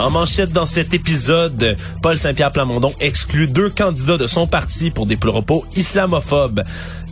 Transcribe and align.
En 0.00 0.10
manchette 0.10 0.50
dans 0.50 0.66
cet 0.66 0.92
épisode, 0.92 1.76
Paul 2.02 2.16
Saint-Pierre 2.16 2.50
Plamondon 2.50 2.90
exclut 2.98 3.46
deux 3.46 3.70
candidats 3.70 4.16
de 4.16 4.26
son 4.26 4.48
parti 4.48 4.90
pour 4.90 5.06
des 5.06 5.16
propos 5.16 5.64
islamophobes. 5.76 6.62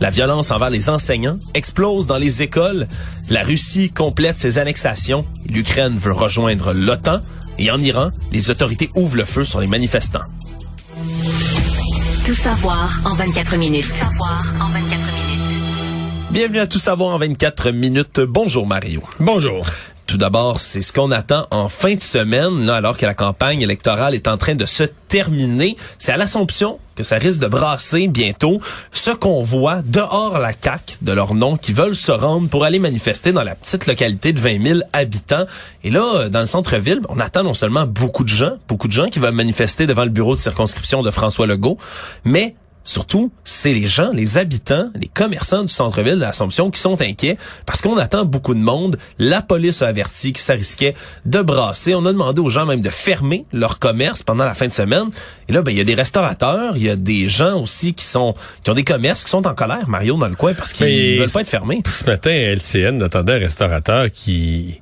La 0.01 0.09
violence 0.09 0.51
envers 0.51 0.69
les 0.69 0.89
enseignants 0.89 1.39
explose 1.53 2.07
dans 2.07 2.17
les 2.17 2.41
écoles. 2.41 2.87
La 3.29 3.43
Russie 3.43 3.89
complète 3.89 4.37
ses 4.37 4.57
annexations. 4.57 5.25
L'Ukraine 5.47 5.97
veut 5.97 6.11
rejoindre 6.11 6.73
l'OTAN. 6.73 7.21
Et 7.57 7.71
en 7.71 7.77
Iran, 7.77 8.09
les 8.31 8.49
autorités 8.49 8.89
ouvrent 8.95 9.17
le 9.17 9.25
feu 9.25 9.45
sur 9.45 9.61
les 9.61 9.67
manifestants. 9.67 10.25
Tout 12.25 12.33
savoir 12.33 12.99
en 13.05 13.13
24 13.13 13.55
minutes. 13.57 13.87
Tout 13.87 13.93
savoir 13.93 14.41
en 14.59 14.69
24 14.69 14.89
minutes. 14.89 15.33
Bienvenue 16.31 16.59
à 16.59 16.67
Tout 16.67 16.79
savoir 16.79 17.15
en 17.15 17.17
24 17.17 17.71
minutes. 17.71 18.19
Bonjour 18.19 18.67
Mario. 18.67 19.03
Bonjour. 19.19 19.65
Tout 20.07 20.17
d'abord, 20.17 20.59
c'est 20.59 20.81
ce 20.81 20.91
qu'on 20.91 21.11
attend 21.11 21.47
en 21.49 21.69
fin 21.69 21.95
de 21.95 22.01
semaine, 22.01 22.65
là, 22.65 22.75
alors 22.75 22.97
que 22.97 23.05
la 23.05 23.13
campagne 23.13 23.61
électorale 23.61 24.13
est 24.13 24.27
en 24.27 24.37
train 24.37 24.55
de 24.55 24.65
se 24.65 24.83
terminer. 25.07 25.77
C'est 25.97 26.11
à 26.11 26.17
l'Assomption 26.17 26.77
que 26.95 27.03
ça 27.03 27.17
risque 27.17 27.39
de 27.39 27.47
brasser 27.47 28.07
bientôt 28.07 28.59
ce 28.91 29.11
qu'on 29.11 29.41
voit 29.41 29.81
dehors 29.83 30.37
la 30.37 30.53
CAC 30.53 30.97
de 31.01 31.11
leur 31.11 31.33
nom 31.33 31.57
qui 31.57 31.73
veulent 31.73 31.95
se 31.95 32.11
rendre 32.11 32.49
pour 32.49 32.63
aller 32.65 32.79
manifester 32.79 33.31
dans 33.31 33.43
la 33.43 33.55
petite 33.55 33.87
localité 33.87 34.33
de 34.33 34.39
20 34.39 34.65
000 34.65 34.79
habitants. 34.91 35.45
Et 35.83 35.89
là, 35.89 36.29
dans 36.29 36.41
le 36.41 36.45
centre-ville, 36.45 36.99
on 37.09 37.19
attend 37.19 37.43
non 37.43 37.53
seulement 37.53 37.87
beaucoup 37.87 38.23
de 38.23 38.29
gens, 38.29 38.57
beaucoup 38.67 38.87
de 38.87 38.93
gens 38.93 39.07
qui 39.07 39.19
veulent 39.19 39.33
manifester 39.33 39.87
devant 39.87 40.03
le 40.03 40.11
bureau 40.11 40.35
de 40.35 40.39
circonscription 40.39 41.01
de 41.01 41.11
François 41.11 41.47
Legault, 41.47 41.77
mais 42.25 42.55
Surtout, 42.83 43.31
c'est 43.45 43.73
les 43.73 43.87
gens, 43.87 44.11
les 44.11 44.37
habitants, 44.37 44.89
les 44.95 45.07
commerçants 45.07 45.63
du 45.63 45.73
centre-ville 45.73 46.15
de 46.15 46.19
l'Assomption 46.19 46.69
qui 46.69 46.81
sont 46.81 47.01
inquiets 47.01 47.37
parce 47.65 47.81
qu'on 47.81 47.97
attend 47.97 48.25
beaucoup 48.25 48.53
de 48.53 48.59
monde. 48.59 48.97
La 49.19 49.41
police 49.41 49.81
a 49.81 49.87
averti 49.87 50.33
que 50.33 50.39
ça 50.39 50.53
risquait 50.53 50.93
de 51.25 51.41
brasser. 51.41 51.95
On 51.95 52.05
a 52.05 52.11
demandé 52.11 52.41
aux 52.41 52.49
gens 52.49 52.65
même 52.65 52.81
de 52.81 52.89
fermer 52.89 53.45
leur 53.53 53.79
commerce 53.79 54.21
pendant 54.21 54.43
la 54.43 54.53
fin 54.53 54.67
de 54.67 54.73
semaine. 54.73 55.09
Et 55.47 55.53
là, 55.53 55.61
ben, 55.61 55.71
il 55.71 55.77
y 55.77 55.81
a 55.81 55.85
des 55.85 55.93
restaurateurs, 55.93 56.75
il 56.75 56.83
y 56.83 56.89
a 56.89 56.97
des 56.97 57.29
gens 57.29 57.61
aussi 57.61 57.93
qui 57.93 58.05
sont, 58.05 58.33
qui 58.63 58.71
ont 58.71 58.75
des 58.75 58.83
commerces 58.83 59.23
qui 59.23 59.29
sont 59.29 59.47
en 59.47 59.55
colère, 59.55 59.87
Mario, 59.87 60.17
dans 60.17 60.27
le 60.27 60.35
coin 60.35 60.53
parce 60.53 60.73
qu'ils 60.73 61.19
veulent 61.19 61.31
pas 61.31 61.41
être 61.41 61.47
fermés. 61.47 61.81
Ce 61.87 62.03
matin, 62.05 62.31
LCN 62.31 63.01
attendait 63.01 63.33
un 63.33 63.39
restaurateur 63.39 64.11
qui, 64.11 64.81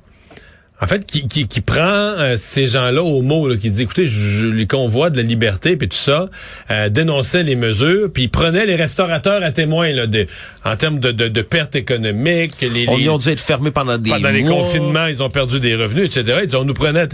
en 0.82 0.86
fait, 0.88 1.06
qui, 1.06 1.28
qui, 1.28 1.46
qui 1.46 1.60
prend 1.60 1.78
euh, 1.80 2.34
ces 2.36 2.66
gens-là 2.66 3.04
au 3.04 3.22
mot, 3.22 3.48
là, 3.48 3.56
qui 3.56 3.70
dit, 3.70 3.82
écoutez, 3.82 4.08
je, 4.08 4.48
les 4.48 4.66
convois 4.66 5.10
de 5.10 5.16
la 5.16 5.22
liberté, 5.22 5.76
puis 5.76 5.88
tout 5.88 5.96
ça, 5.96 6.28
euh, 6.72 6.88
dénonçait 6.88 7.44
les 7.44 7.54
mesures, 7.54 8.10
puis 8.12 8.26
prenait 8.26 8.66
les 8.66 8.74
restaurateurs 8.74 9.44
à 9.44 9.52
témoin 9.52 9.92
là, 9.92 10.08
de, 10.08 10.26
en 10.64 10.74
termes 10.74 10.98
de, 10.98 11.12
de, 11.12 11.28
de 11.28 11.42
pertes 11.42 11.76
économiques. 11.76 12.60
Les, 12.60 12.86
On 12.88 12.98
ils 12.98 13.08
ont 13.10 13.18
dû 13.18 13.28
être 13.28 13.40
fermés 13.40 13.70
pendant 13.70 13.96
des 13.96 14.10
pendant 14.10 14.30
les 14.30 14.42
confinements, 14.42 15.06
ils 15.06 15.22
ont 15.22 15.30
perdu 15.30 15.60
des 15.60 15.76
revenus, 15.76 16.06
etc. 16.06 16.38
Ils 16.42 16.46
disent, 16.46 16.56
on 16.56 16.64
nous 16.64 16.74
prenait... 16.74 17.06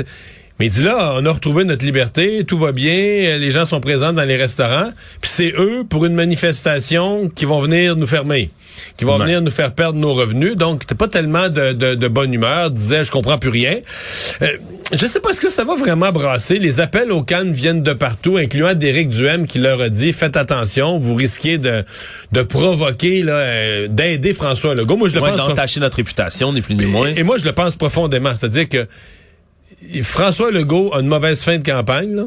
Mais 0.58 0.66
il 0.66 0.70
dit 0.70 0.82
là, 0.82 1.14
on 1.16 1.24
a 1.24 1.30
retrouvé 1.30 1.64
notre 1.64 1.84
liberté, 1.84 2.44
tout 2.44 2.58
va 2.58 2.72
bien, 2.72 3.38
les 3.38 3.50
gens 3.50 3.64
sont 3.64 3.80
présents 3.80 4.12
dans 4.12 4.24
les 4.24 4.36
restaurants, 4.36 4.90
puis 5.20 5.30
c'est 5.30 5.52
eux, 5.56 5.84
pour 5.88 6.04
une 6.04 6.14
manifestation, 6.14 7.28
qui 7.28 7.44
vont 7.44 7.60
venir 7.60 7.94
nous 7.94 8.06
fermer, 8.08 8.50
qui 8.96 9.04
vont 9.04 9.18
venir 9.18 9.40
nous 9.40 9.50
faire 9.52 9.72
perdre 9.72 9.98
nos 9.98 10.14
revenus. 10.14 10.56
Donc, 10.56 10.84
t'es 10.86 10.94
pas 10.96 11.06
tellement 11.08 11.48
de, 11.48 11.72
de, 11.72 11.94
de 11.94 12.08
bonne 12.08 12.34
humeur, 12.34 12.70
disait, 12.72 13.04
je 13.04 13.10
comprends 13.10 13.38
plus 13.38 13.50
rien. 13.50 13.78
Euh, 14.42 14.48
je 14.92 15.06
sais 15.06 15.20
pas, 15.20 15.30
est-ce 15.30 15.40
que 15.40 15.50
ça 15.50 15.64
va 15.64 15.76
vraiment 15.76 16.10
brasser? 16.10 16.58
Les 16.58 16.80
appels 16.80 17.12
au 17.12 17.22
calme 17.22 17.52
viennent 17.52 17.82
de 17.82 17.92
partout, 17.92 18.36
incluant 18.36 18.74
d'Éric 18.74 19.10
Duhem 19.10 19.46
qui 19.46 19.58
leur 19.58 19.80
a 19.80 19.88
dit, 19.90 20.12
faites 20.12 20.36
attention, 20.36 20.98
vous 20.98 21.14
risquez 21.14 21.58
de, 21.58 21.84
de 22.32 22.42
provoquer, 22.42 23.22
là, 23.22 23.32
euh, 23.34 23.88
d'aider 23.88 24.34
François 24.34 24.74
Legault. 24.74 24.96
Moi, 24.96 25.08
je 25.08 25.14
le 25.14 25.20
Ouais, 25.20 25.30
pense... 25.30 25.38
d'entacher 25.38 25.78
notre 25.80 25.98
réputation, 25.98 26.52
ni 26.52 26.62
plus 26.62 26.74
ni 26.74 26.86
moins. 26.86 27.08
Et, 27.10 27.20
et 27.20 27.22
moi, 27.22 27.36
je 27.38 27.44
le 27.44 27.52
pense 27.52 27.76
profondément. 27.76 28.34
C'est-à-dire 28.34 28.68
que 28.68 28.86
François 30.02 30.50
Legault 30.50 30.92
a 30.94 31.00
une 31.00 31.06
mauvaise 31.08 31.42
fin 31.42 31.58
de 31.58 31.64
campagne, 31.64 32.14
là. 32.14 32.24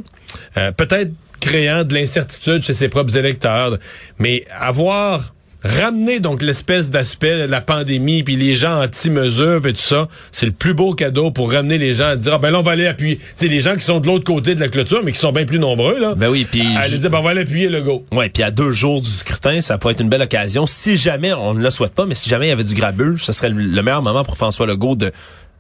Euh, 0.57 0.71
peut-être 0.71 1.11
créant 1.39 1.83
de 1.83 1.93
l'incertitude 1.93 2.63
chez 2.63 2.73
ses 2.73 2.87
propres 2.89 3.17
électeurs, 3.17 3.77
mais 4.19 4.45
avoir 4.59 5.33
ramené 5.63 6.19
donc 6.19 6.41
l'espèce 6.41 6.89
d'aspect 6.89 7.37
de 7.37 7.43
la 7.43 7.61
pandémie 7.61 8.23
puis 8.23 8.35
les 8.35 8.55
gens 8.55 8.81
anti-mesures 8.81 9.63
et 9.67 9.73
tout 9.73 9.79
ça, 9.79 10.07
c'est 10.31 10.47
le 10.47 10.51
plus 10.51 10.73
beau 10.73 10.95
cadeau 10.95 11.29
pour 11.29 11.51
ramener 11.51 11.77
les 11.77 11.93
gens 11.93 12.07
à 12.07 12.15
dire 12.15 12.33
ah 12.33 12.37
ben 12.39 12.49
là 12.49 12.57
on 12.59 12.63
va 12.63 12.71
aller 12.71 12.87
appuyer, 12.87 13.17
tu 13.17 13.23
sais 13.35 13.47
les 13.47 13.59
gens 13.59 13.75
qui 13.75 13.81
sont 13.81 13.99
de 13.99 14.07
l'autre 14.07 14.23
côté 14.23 14.55
de 14.55 14.59
la 14.59 14.69
clôture 14.69 15.01
mais 15.05 15.11
qui 15.11 15.19
sont 15.19 15.31
bien 15.31 15.45
plus 15.45 15.59
nombreux 15.59 15.99
là. 15.99 16.15
Ben 16.15 16.29
oui, 16.29 16.47
puis 16.49 16.63
à 16.75 16.89
je- 16.89 16.95
dire 16.97 17.11
ben 17.11 17.19
on 17.19 17.21
va 17.21 17.29
aller 17.31 17.41
appuyer 17.41 17.69
Legault. 17.69 18.05
Ouais, 18.11 18.29
puis 18.29 18.41
à 18.41 18.49
deux 18.49 18.71
jours 18.71 19.01
du 19.01 19.09
scrutin, 19.11 19.61
ça 19.61 19.77
pourrait 19.77 19.93
être 19.93 20.01
une 20.01 20.09
belle 20.09 20.23
occasion. 20.23 20.65
Si 20.65 20.97
jamais, 20.97 21.31
on 21.33 21.53
ne 21.53 21.61
le 21.61 21.69
souhaite 21.69 21.93
pas, 21.93 22.07
mais 22.07 22.15
si 22.15 22.27
jamais 22.27 22.47
il 22.47 22.49
y 22.49 22.53
avait 22.53 22.63
du 22.63 22.73
grabuge, 22.73 23.23
ce 23.23 23.31
serait 23.31 23.49
le- 23.49 23.61
le 23.61 23.83
meilleur 23.83 24.01
moment 24.01 24.23
pour 24.23 24.37
François 24.37 24.65
Legault 24.65 24.95
de 24.95 25.11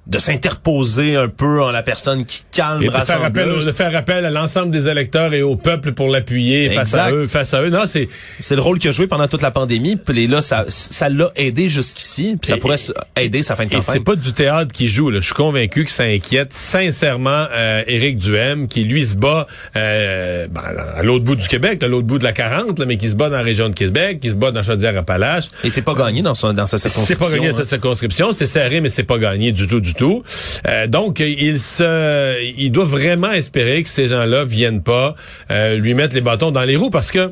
de 0.07 0.17
s'interposer 0.17 1.15
un 1.15 1.27
peu 1.27 1.61
en 1.61 1.71
la 1.71 1.83
personne 1.83 2.25
qui 2.25 2.43
calme 2.51 2.81
Et 2.83 2.87
de 2.87 2.91
faire, 2.91 3.23
appel, 3.23 3.63
de 3.63 3.71
faire 3.71 3.95
appel 3.95 4.25
à 4.25 4.31
l'ensemble 4.31 4.71
des 4.71 4.89
électeurs 4.89 5.33
et 5.33 5.41
au 5.43 5.55
peuple 5.55 5.91
pour 5.93 6.09
l'appuyer 6.09 6.69
face 6.71 6.95
à 6.95 7.11
eux, 7.11 7.27
face 7.27 7.53
à 7.53 7.61
eux. 7.61 7.69
Non, 7.69 7.83
c'est 7.85 8.07
C'est 8.39 8.55
le 8.55 8.61
rôle 8.61 8.79
qu'il 8.79 8.89
a 8.89 8.93
joué 8.93 9.07
pendant 9.07 9.27
toute 9.27 9.41
la 9.43 9.51
pandémie. 9.51 9.95
Puis 9.97 10.27
là, 10.27 10.41
ça 10.41 10.65
ça 10.67 11.07
l'a 11.09 11.31
aidé 11.35 11.69
jusqu'ici. 11.69 12.35
Puis 12.41 12.49
ça 12.49 12.55
Et- 12.57 12.59
pourrait 12.59 12.77
aider 13.15 13.43
sa 13.43 13.55
fin 13.55 13.65
de 13.65 13.69
Et 13.73 13.79
c'est 13.81 13.85
campagne. 13.99 14.03
pas 14.03 14.15
du 14.15 14.33
théâtre 14.33 14.71
qui 14.73 14.87
joue. 14.87 15.09
Là. 15.11 15.19
Je 15.19 15.25
suis 15.25 15.33
convaincu 15.35 15.85
que 15.85 15.91
ça 15.91 16.03
inquiète 16.03 16.51
sincèrement 16.53 17.45
euh, 17.53 17.83
Éric 17.87 18.17
Duhem, 18.17 18.67
qui 18.67 18.83
lui 18.83 19.05
se 19.05 19.15
bat 19.15 19.45
euh, 19.75 20.47
ben, 20.49 20.61
à 20.95 21.03
l'autre 21.03 21.25
bout 21.25 21.35
du 21.35 21.47
Québec, 21.47 21.83
à 21.83 21.87
l'autre 21.87 22.07
bout 22.07 22.17
de 22.19 22.23
la 22.23 22.33
40, 22.33 22.79
là, 22.79 22.85
mais 22.85 22.97
qui 22.97 23.09
se 23.09 23.15
bat 23.15 23.29
dans 23.29 23.37
la 23.37 23.43
région 23.43 23.69
de 23.69 23.73
Québec, 23.75 24.19
qui 24.19 24.29
se 24.29 24.35
bat 24.35 24.51
dans 24.51 24.63
Chaudière-Appalaches. 24.63 25.49
Et 25.63 25.69
c'est 25.69 25.81
pas 25.83 25.93
gagné 25.93 26.21
dans, 26.21 26.35
son, 26.35 26.53
dans 26.53 26.65
sa 26.65 26.77
C'est 26.77 26.89
circonscription. 26.89 27.27
pas 27.27 27.33
gagné 27.33 27.47
à 27.47 27.51
hein. 27.51 27.55
cette 27.57 27.65
circonscription, 27.67 28.31
c'est 28.33 28.45
serré, 28.47 28.81
mais 28.81 28.89
c'est 28.89 29.03
pas 29.03 29.17
gagné 29.19 29.51
du 29.51 29.67
tout, 29.67 29.79
du 29.79 29.90
tout. 29.93 30.23
Euh, 30.67 30.87
donc, 30.87 31.19
il 31.19 31.59
se, 31.59 32.41
il 32.57 32.71
doit 32.71 32.85
vraiment 32.85 33.31
espérer 33.31 33.83
que 33.83 33.89
ces 33.89 34.07
gens-là 34.07 34.45
viennent 34.45 34.83
pas 34.83 35.15
euh, 35.49 35.75
lui 35.75 35.93
mettre 35.93 36.15
les 36.15 36.21
bâtons 36.21 36.51
dans 36.51 36.63
les 36.63 36.75
roues, 36.75 36.89
parce 36.89 37.11
que 37.11 37.31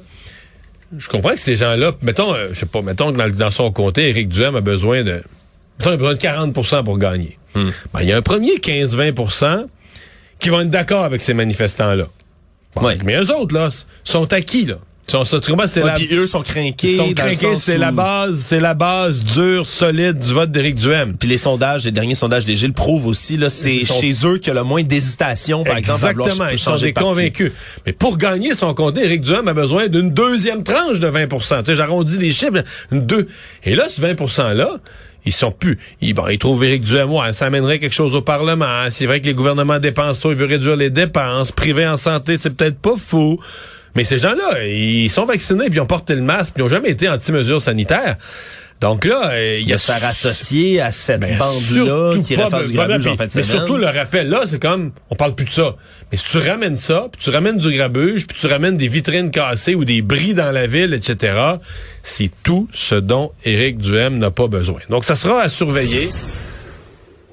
je 0.98 1.08
comprends 1.08 1.32
que 1.32 1.40
ces 1.40 1.56
gens-là, 1.56 1.92
mettons, 2.02 2.34
euh, 2.34 2.48
je 2.52 2.60
sais 2.60 2.66
pas, 2.66 2.82
mettons 2.82 3.12
que 3.12 3.18
dans, 3.18 3.30
dans 3.30 3.52
son 3.52 3.72
comté, 3.72 4.10
Éric 4.10 4.30
Duhem 4.30 4.56
a 4.56 4.62
besoin 4.62 5.04
de, 5.04 5.22
mettons, 5.80 5.92
il 5.92 5.94
a 5.94 5.98
besoin 5.98 6.14
de 6.14 6.20
40 6.20 6.84
pour 6.84 6.98
gagner. 6.98 7.38
Hmm. 7.56 7.70
Ben, 7.94 8.02
il 8.02 8.10
y 8.10 8.12
a 8.12 8.18
un 8.18 8.22
premier 8.22 8.58
15-20% 8.58 9.66
qui 10.40 10.50
vont 10.50 10.62
être 10.62 10.70
d'accord 10.70 11.04
avec 11.04 11.22
ces 11.22 11.34
manifestants-là. 11.34 12.06
Bon, 12.76 12.84
Ouais. 12.84 12.98
Mais 13.04 13.16
eux 13.16 13.32
autres, 13.36 13.56
là, 13.56 13.70
sont 14.04 14.32
acquis, 14.34 14.66
là. 14.66 14.76
Sont, 15.10 15.24
c'est 15.68 15.82
la, 15.82 15.94
puis 15.94 16.08
eux 16.14 16.26
sont 16.26 16.44
ils 16.84 17.36
sont 17.36 17.56
c'est 17.56 17.78
où- 17.78 17.80
la 17.80 17.92
base, 17.92 18.38
c'est 18.40 18.60
la 18.60 18.74
base 18.74 19.24
dure, 19.24 19.66
solide 19.66 20.20
du 20.20 20.34
vote 20.34 20.52
d'Éric 20.52 20.76
Duhem. 20.76 21.16
Puis 21.18 21.28
les 21.28 21.38
sondages, 21.38 21.86
les 21.86 21.92
derniers 21.92 22.16
sondages 22.16 22.46
des 22.46 22.56
Gilles 22.56 22.74
prouvent 22.74 23.08
aussi, 23.08 23.38
là, 23.38 23.50
c'est 23.50 23.74
Ils 23.76 23.86
sont- 23.88 24.00
chez 24.00 24.14
eux 24.26 24.38
qu'il 24.38 24.48
y 24.48 24.52
a 24.52 24.54
le 24.56 24.64
moins 24.64 24.84
d'hésitation, 24.84 25.64
par 25.64 25.78
exemple, 25.78 26.06
à 26.06 26.12
vouloir 26.12 26.28
Exactement, 26.28 26.50
ils 26.52 26.60
sont 26.60 26.76
des 26.76 26.94
convaincus. 26.94 27.52
Mais 27.86 27.94
pour 27.94 28.18
gagner 28.18 28.54
son 28.54 28.74
comté, 28.74 29.04
Éric 29.04 29.22
Duhem 29.22 29.48
a 29.48 29.54
besoin 29.54 29.88
d'une 29.88 30.12
deuxième 30.12 30.64
tranche 30.64 31.00
de 31.00 31.08
20% 31.08 31.60
Tu 31.60 31.66
sais, 31.72 31.76
j'arrondis 31.76 32.18
des 32.18 32.32
chiffres, 32.32 32.64
une 32.92 33.06
deux. 33.06 33.28
Et 33.64 33.76
là, 33.76 33.90
ce 33.90 34.00
20 34.02 34.16
%-là, 34.16 34.78
ils 35.26 35.34
sont 35.34 35.52
plus. 35.52 35.78
Ils, 36.02 36.14
bon, 36.14 36.28
ils 36.28 36.38
trouvent 36.40 36.64
Éric 36.64 36.84
Duhem, 36.84 37.12
ouais, 37.12 37.34
ça 37.34 37.48
amènerait 37.48 37.80
quelque 37.80 37.94
chose 37.96 38.16
au 38.16 38.22
Parlement. 38.22 38.86
C'est 38.90 39.06
vrai 39.06 39.20
que 39.22 39.26
les 39.26 39.34
gouvernements 39.34 39.80
dépensent 39.80 40.20
trop, 40.20 40.32
il 40.32 40.38
veut 40.38 40.46
réduire 40.46 40.76
les 40.76 40.90
dépenses. 40.90 41.52
Privé 41.52 41.86
en 41.88 41.98
santé, 41.98 42.38
c'est 42.38 42.52
peut-être 42.52 42.78
pas 42.80 42.96
fou. 42.98 43.40
Mais 44.00 44.06
ces 44.06 44.18
gens-là, 44.18 44.64
ils 44.66 45.10
sont 45.10 45.26
vaccinés, 45.26 45.66
puis 45.66 45.76
ils 45.76 45.82
ont 45.82 45.86
porté 45.86 46.16
le 46.16 46.22
masque, 46.22 46.54
puis 46.54 46.62
ils 46.62 46.64
n'ont 46.64 46.70
jamais 46.70 46.92
été 46.92 47.10
anti-mesures 47.10 47.62
sanitaires. 47.62 48.16
Donc 48.80 49.04
là, 49.04 49.32
euh, 49.34 49.58
il 49.60 49.68
y 49.68 49.74
a 49.74 49.76
de 49.76 49.82
faire 49.82 50.06
associer 50.06 50.80
à 50.80 50.94
cette 50.94 51.20
Ben, 51.20 51.38
bande-là 51.38 52.14
qui 52.24 52.34
pas, 52.34 52.44
irait 52.44 52.50
faire 52.50 52.62
du 52.62 52.72
grabuge 52.72 53.04
ben, 53.04 53.12
en 53.12 53.18
fin 53.18 53.26
de 53.26 53.32
Mais 53.36 53.44
semaine. 53.44 53.58
surtout, 53.58 53.76
le 53.76 53.88
rappel, 53.88 54.30
là, 54.30 54.44
c'est 54.46 54.62
comme, 54.62 54.94
on 55.10 55.16
parle 55.16 55.36
plus 55.36 55.44
de 55.44 55.50
ça. 55.50 55.76
Mais 56.14 56.18
si 56.18 56.30
tu 56.30 56.38
ramènes 56.38 56.78
ça, 56.78 57.08
puis 57.12 57.22
tu 57.22 57.30
ramènes 57.30 57.58
du 57.58 57.74
grabuge, 57.76 58.26
puis 58.26 58.38
tu 58.40 58.48
ramènes 58.48 58.78
des 58.78 58.88
vitrines 58.88 59.32
cassées 59.32 59.76
ou 59.76 59.84
des 59.84 60.02
bris 60.02 60.34
dans 60.34 60.54
la 60.54 60.66
ville, 60.66 60.94
etc., 60.94 61.36
c'est 62.02 62.32
tout 62.44 62.70
ce 62.72 62.96
dont 62.96 63.34
Éric 63.44 63.80
Duhem 63.80 64.18
n'a 64.18 64.32
pas 64.32 64.48
besoin. 64.48 64.80
Donc, 64.90 65.04
ça 65.04 65.18
sera 65.18 65.42
à 65.42 65.50
surveiller. 65.50 66.10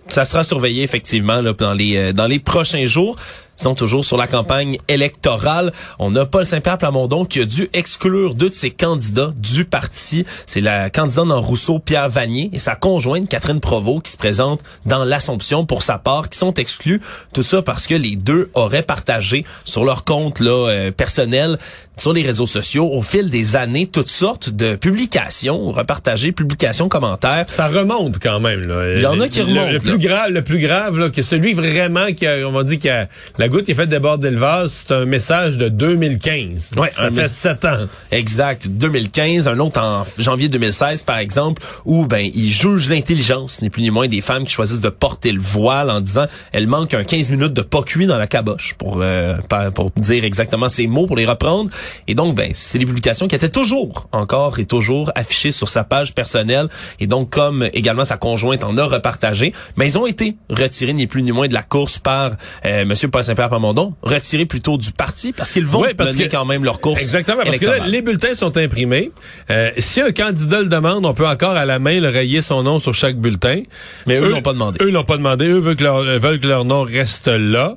Ça 0.09 0.25
sera 0.25 0.43
surveillé 0.43 0.83
effectivement 0.83 1.41
là, 1.43 1.53
dans 1.53 1.75
les 1.75 1.97
euh, 1.97 2.13
dans 2.13 2.27
les 2.27 2.41
prochains 2.41 2.87
jours. 2.87 3.17
Sinon, 3.57 3.75
toujours 3.75 4.05
sur 4.05 4.17
la 4.17 4.27
campagne 4.27 4.79
électorale, 4.89 5.73
on 5.99 6.15
a 6.15 6.27
Paul 6.27 6.45
Saint-Pierre 6.45 6.79
Plamondon 6.79 7.25
qui 7.25 7.41
a 7.41 7.47
dû 7.47 7.69
exclure 7.73 8.35
deux 8.35 8.51
de 8.51 8.55
ses 8.55 8.71
candidats 8.71 9.33
du 9.37 9.65
parti. 9.65 10.27
C'est 10.47 10.61
la 10.61 10.91
candidate 10.91 11.27
dans 11.27 11.41
Rousseau, 11.41 11.79
Pierre 11.79 12.11
Vanier, 12.11 12.51
et 12.53 12.59
sa 12.59 12.77
conjointe, 12.77 13.29
Catherine 13.29 13.61
Provost, 13.61 14.03
qui 14.03 14.13
se 14.13 14.17
présente 14.19 14.61
dans 14.85 15.05
l'Assomption 15.05 15.65
pour 15.65 15.83
sa 15.83 15.99
part, 15.99 16.29
qui 16.29 16.39
sont 16.39 16.53
exclus. 16.55 17.01
Tout 17.33 17.43
ça 17.43 17.63
parce 17.63 17.87
que 17.87 17.95
les 17.95 18.17
deux 18.17 18.51
auraient 18.55 18.83
partagé 18.83 19.45
sur 19.65 19.85
leur 19.85 20.05
compte 20.05 20.41
là, 20.41 20.69
euh, 20.69 20.91
personnel, 20.91 21.59
sur 21.99 22.13
les 22.13 22.23
réseaux 22.23 22.47
sociaux, 22.47 22.89
au 22.93 23.03
fil 23.03 23.31
des 23.31 23.57
années, 23.57 23.87
toutes 23.87 24.11
sortes 24.11 24.51
de 24.51 24.77
publications, 24.77 25.71
repartagées, 25.71 26.33
publications, 26.33 26.89
commentaires. 26.89 27.47
Ça 27.49 27.69
remonte 27.69 28.19
quand 28.21 28.39
même. 28.39 28.67
Là. 28.69 28.95
Il 28.97 29.03
y 29.03 29.07
en 29.07 29.19
a 29.19 29.29
qui 29.29 29.41
remontent, 29.41 29.73
Le, 29.73 29.79
plus 29.79 29.99
grave, 29.99 30.31
le 30.31 30.43
plus 30.43 30.59
grave, 30.59 30.99
là, 30.99 31.09
que 31.09 31.23
celui 31.23 31.55
vraiment 31.55 32.13
qui 32.13 32.27
a, 32.27 32.47
on 32.47 32.53
va 32.53 32.65
dire, 32.65 32.79
qui 32.79 32.91
a 32.91 33.09
la 33.39 33.49
goutte 33.49 33.65
qui 33.65 33.73
a 33.73 33.75
fait 33.75 33.87
déborder 33.87 34.31
le 34.31 34.37
vase, 34.37 34.85
c'est 34.87 34.95
un 34.95 35.07
message 35.07 35.57
de 35.57 35.69
2015. 35.69 36.73
Ouais, 36.77 36.91
ça 36.93 37.11
fait 37.11 37.29
sept 37.29 37.65
ans. 37.65 37.87
Exact. 38.13 38.69
2015, 38.69 39.49
un 39.49 39.59
autre 39.59 39.81
en 39.81 40.05
janvier 40.19 40.49
2016, 40.49 41.03
par 41.03 41.19
exemple, 41.19 41.63
où 41.85 42.07
ben 42.07 42.29
il 42.35 42.51
juge 42.51 42.91
l'intelligence, 42.91 43.63
ni 43.63 43.71
plus 43.71 43.83
ni 43.83 43.91
moins, 43.91 44.09
des 44.09 44.21
femmes 44.21 44.45
qui 44.45 44.53
choisissent 44.53 44.81
de 44.81 44.89
porter 44.91 45.33
le 45.33 45.41
voile 45.41 45.91
en 45.91 46.01
disant 46.01 46.27
elles 46.53 46.67
manquent 46.67 46.95
un 46.95 47.05
15 47.05 47.31
minutes 47.31 47.53
de 47.55 47.63
pas 47.63 47.83
cuit 47.83 48.07
dans 48.07 48.19
la 48.19 48.27
caboche, 48.27 48.75
pour 48.79 48.99
euh, 49.01 49.37
pour 49.75 49.91
dire 49.93 50.25
exactement 50.25 50.69
ces 50.69 50.87
mots, 50.87 51.07
pour 51.07 51.17
les 51.17 51.27
reprendre. 51.27 51.71
Et 52.09 52.15
donc, 52.15 52.35
ben 52.35 52.51
c'est 52.55 52.79
des 52.79 52.87
publications 52.87 53.27
qui 53.29 53.35
étaient 53.35 53.49
toujours, 53.51 54.09
encore 54.13 54.59
et 54.59 54.65
toujours 54.65 55.11
affichées 55.15 55.53
sur 55.53 55.69
sa 55.69 55.85
page 55.85 56.15
personnelle. 56.15 56.69
Et 57.01 57.07
donc, 57.07 57.31
comme 57.31 57.69
également 57.73 58.05
sa 58.05 58.17
conjointe 58.17 58.65
en 58.65 58.77
a 58.79 58.85
repartagé, 58.85 59.53
mais 59.77 59.87
ils 59.87 59.99
ont 59.99 60.07
été 60.07 60.37
retirés 60.51 60.93
ni 60.93 61.07
plus 61.07 61.23
ni 61.23 61.33
moins 61.33 61.49
de 61.49 61.55
la 61.55 61.63
course 61.63 61.99
par 61.99 62.33
euh, 62.65 62.85
Monsieur 62.85 63.09
Paul 63.09 63.25
Saint-Pierre 63.25 63.49
Plamondon, 63.49 63.95
retirés 64.03 64.47
plutôt 64.47 64.77
du 64.79 64.93
parti 64.93 65.33
parce 65.33 65.53
qu'ils 65.53 65.67
vont 65.67 65.83
Oui, 65.83 65.95
parce 65.95 66.13
mener 66.15 66.27
que- 66.29 66.31
quand 66.37 66.45
même 66.45 66.65
leur 66.65 66.81
course. 66.81 67.01
Exactement, 67.03 67.43
parce 67.45 67.59
que 67.59 67.67
là, 67.67 67.87
les 67.87 68.03
bulletins 68.03 68.35
sont 68.35 68.57
imprimés. 68.57 69.11
Euh, 69.51 69.71
si 69.79 70.01
un 70.01 70.13
candidat 70.13 70.61
le 70.61 70.69
demande, 70.69 71.05
on 71.07 71.15
peut 71.15 71.27
encore 71.27 71.57
à 71.57 71.65
la 71.65 71.79
main 71.79 72.01
le 72.01 72.09
rayer 72.09 72.43
son 72.43 72.63
nom 72.63 72.79
sur 72.79 72.95
chaque 72.95 73.17
bulletin. 73.17 73.63
Mais 74.07 74.17
eux 74.17 74.31
l'ont 74.31 74.43
pas 74.43 74.53
demandé. 74.53 74.79
Eux 74.83 74.91
l'ont 74.91 75.05
pas 75.05 75.17
demandé. 75.17 75.47
Eux 75.47 75.59
veulent 75.59 75.77
que 75.77 75.85
leur, 75.85 75.97
euh, 75.99 76.19
veulent 76.19 76.41
que 76.41 76.47
leur 76.47 76.65
nom 76.65 76.83
reste 76.83 77.29
là. 77.29 77.77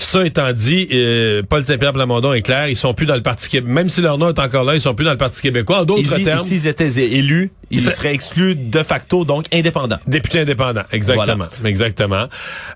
Ça 0.00 0.24
étant 0.24 0.52
dit, 0.52 0.86
euh, 0.92 1.42
Paul 1.48 1.64
Saint-Pierre 1.64 1.92
Plamondon 1.92 2.32
est 2.32 2.42
clair, 2.42 2.68
ils 2.68 2.76
sont 2.76 2.94
plus 2.94 3.04
dans 3.04 3.16
le 3.16 3.20
Parti 3.20 3.48
québécois. 3.48 3.74
Même 3.74 3.88
si 3.90 4.00
leur 4.00 4.16
nom 4.16 4.28
est 4.28 4.38
encore 4.38 4.62
là, 4.62 4.74
ils 4.74 4.80
sont 4.80 4.94
plus 4.94 5.04
dans 5.04 5.10
le 5.10 5.16
Parti 5.18 5.42
québécois. 5.42 5.80
En 5.80 5.84
d'autres 5.84 6.22
termes, 6.22 6.38
s'ils 6.38 6.68
étaient 6.68 6.86
élus, 6.88 7.50
ils 7.72 7.82
Ça- 7.82 7.90
seraient 7.90 8.14
exclus 8.14 8.54
de 8.54 8.82
facto, 8.84 9.24
donc 9.24 9.46
indépendants. 9.52 9.98
députés 10.06 10.40
indépendants. 10.40 10.84
Exactement. 10.92 11.46
Exactement. 11.64 12.26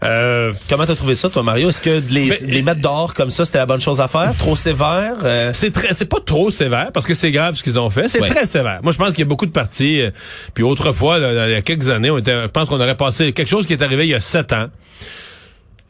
Euh, 0.03 0.53
Comment 0.69 0.85
t'as 0.85 0.97
trouvé 0.97 1.15
ça, 1.15 1.31
toi, 1.31 1.45
Mario? 1.45 1.69
Est-ce 1.69 1.81
que 1.81 2.01
de 2.01 2.13
les, 2.13 2.27
Mais- 2.29 2.37
les 2.53 2.63
mettre 2.63 2.81
dehors 2.81 3.15
comme 3.15 3.31
ça, 3.31 3.45
c'était 3.45 3.59
la 3.59 3.67
bonne 3.67 3.81
chose 3.81 4.01
à 4.01 4.09
faire? 4.09 4.37
Trop 4.37 4.57
sévère? 4.57 5.15
Euh, 5.23 5.51
C'est 5.55 5.71
très, 5.71 5.93
c'est 5.93 6.07
pas 6.09 6.19
trop 6.27 6.51
sévère 6.51 6.91
parce 6.93 7.07
que 7.07 7.15
c'est 7.15 7.31
grave 7.31 7.55
ce 7.55 7.63
qu'ils 7.63 7.79
ont 7.79 7.89
fait. 7.89 8.09
C'est 8.09 8.21
Ouais. 8.21 8.29
très 8.29 8.47
sévère. 8.47 8.81
Moi, 8.83 8.91
je 8.91 8.99
pense 8.99 9.11
qu'il 9.11 9.21
y 9.21 9.23
a 9.23 9.27
beaucoup 9.27 9.47
de 9.47 9.53
partis. 9.53 10.01
euh, 10.01 10.11
puis 10.55 10.65
autrefois, 10.65 11.19
là, 11.19 11.49
il 11.49 11.53
y 11.53 11.55
a 11.55 11.63
quelques 11.63 11.89
années, 11.89 12.11
on 12.11 12.19
était, 12.19 12.43
je 12.43 12.49
pense 12.49 12.69
qu'on 12.69 12.81
aurait 12.81 12.97
passé 12.97 13.33
quelque 13.33 13.49
chose 13.49 13.65
qui 13.67 13.73
est 13.75 13.83
arrivé 13.83 14.07
il 14.07 14.11
y 14.11 14.15
a 14.15 14.21
sept 14.21 14.53
ans. 14.53 14.67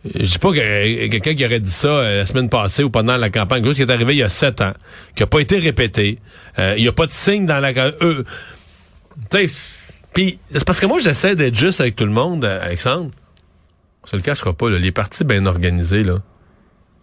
Je 0.05 0.25
dis 0.25 0.39
pas 0.39 0.51
que 0.51 0.59
euh, 0.59 1.09
quelqu'un 1.09 1.35
qui 1.35 1.45
aurait 1.45 1.61
dit 1.61 1.71
ça 1.71 1.89
euh, 1.89 2.19
la 2.19 2.27
semaine 2.27 2.49
passée 2.49 2.83
ou 2.83 2.91
pendant 2.91 3.17
la 3.17 3.31
campagne, 3.31 3.63
quelque 3.63 3.71
chose 3.71 3.77
qui 3.77 3.91
est 3.91 3.95
arrivé 3.95 4.15
il 4.15 4.19
y 4.19 4.23
a 4.23 4.29
sept 4.29 4.61
ans, 4.61 4.73
qui 5.15 5.23
a 5.23 5.27
pas 5.27 5.39
été 5.41 5.59
répété. 5.59 6.19
Euh, 6.59 6.75
il 6.77 6.85
y 6.85 6.89
a 6.89 6.93
pas 6.93 7.07
de 7.07 7.13
signe 7.13 7.47
dans 7.47 7.61
la. 7.61 7.73
Eux, 8.01 8.25
tu 9.31 9.49
sais, 9.49 9.51
puis 10.13 10.39
c'est 10.51 10.65
parce 10.65 10.81
que 10.81 10.87
moi 10.87 10.99
j'essaie 10.99 11.37
d'être 11.37 11.55
juste 11.55 11.81
avec 11.81 11.95
tout 11.95 12.05
le 12.05 12.11
monde, 12.11 12.45
euh, 12.45 12.65
Alexandre. 12.65 13.11
Se 14.05 14.17
le 14.17 14.23
cachera 14.23 14.53
pas. 14.53 14.69
Là, 14.69 14.79
les 14.79 14.91
partis 14.91 15.23
bien 15.23 15.47
organisés 15.47 16.03
là, 16.03 16.19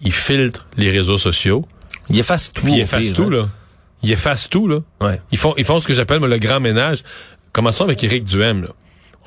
ils 0.02 0.14
filtrent 0.14 0.68
les 0.76 0.92
réseaux 0.92 1.18
sociaux. 1.18 1.66
ils 2.10 2.20
effacent 2.20 2.52
tout. 2.52 2.68
Ils 2.68 2.82
effacent 2.82 3.04
pire, 3.04 3.14
tout, 3.14 3.24
hein. 3.24 3.30
là. 3.30 3.50
Ils 4.04 4.12
effacent 4.12 4.50
tout, 4.50 4.68
là. 4.68 4.80
Ouais. 5.02 5.22
Ils 5.32 5.38
font, 5.38 5.54
ils 5.58 5.64
font 5.64 5.80
ce 5.80 5.88
que 5.88 5.94
j'appelle, 5.94 6.20
le 6.20 6.38
grand 6.38 6.60
ménage. 6.60 7.04
Commençons 7.54 7.86
avec 7.86 8.04
Éric 8.04 8.26
Duhem, 8.26 8.64
là. 8.64 8.70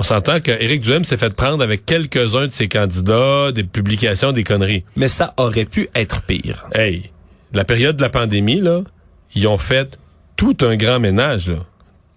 On 0.03 0.05
s'entend 0.05 0.41
qu'Éric 0.41 0.81
Duhem 0.81 1.05
s'est 1.05 1.17
fait 1.17 1.33
prendre 1.33 1.63
avec 1.63 1.87
quelques-uns 1.87 2.49
de 2.49 2.51
ses 2.51 2.67
candidats, 2.67 3.53
des 3.53 3.63
publications, 3.63 4.33
des 4.33 4.43
conneries. 4.43 4.83
Mais 4.97 5.07
ça 5.07 5.33
aurait 5.37 5.65
pu 5.65 5.89
être 5.95 6.23
pire. 6.23 6.65
Hey, 6.75 7.13
la 7.53 7.63
période 7.63 7.95
de 7.99 8.03
la 8.03 8.09
pandémie, 8.09 8.61
là, 8.61 8.81
ils 9.37 9.47
ont 9.47 9.59
fait 9.59 9.97
tout 10.35 10.57
un 10.63 10.75
grand 10.75 10.99
ménage, 10.99 11.47
là. 11.47 11.59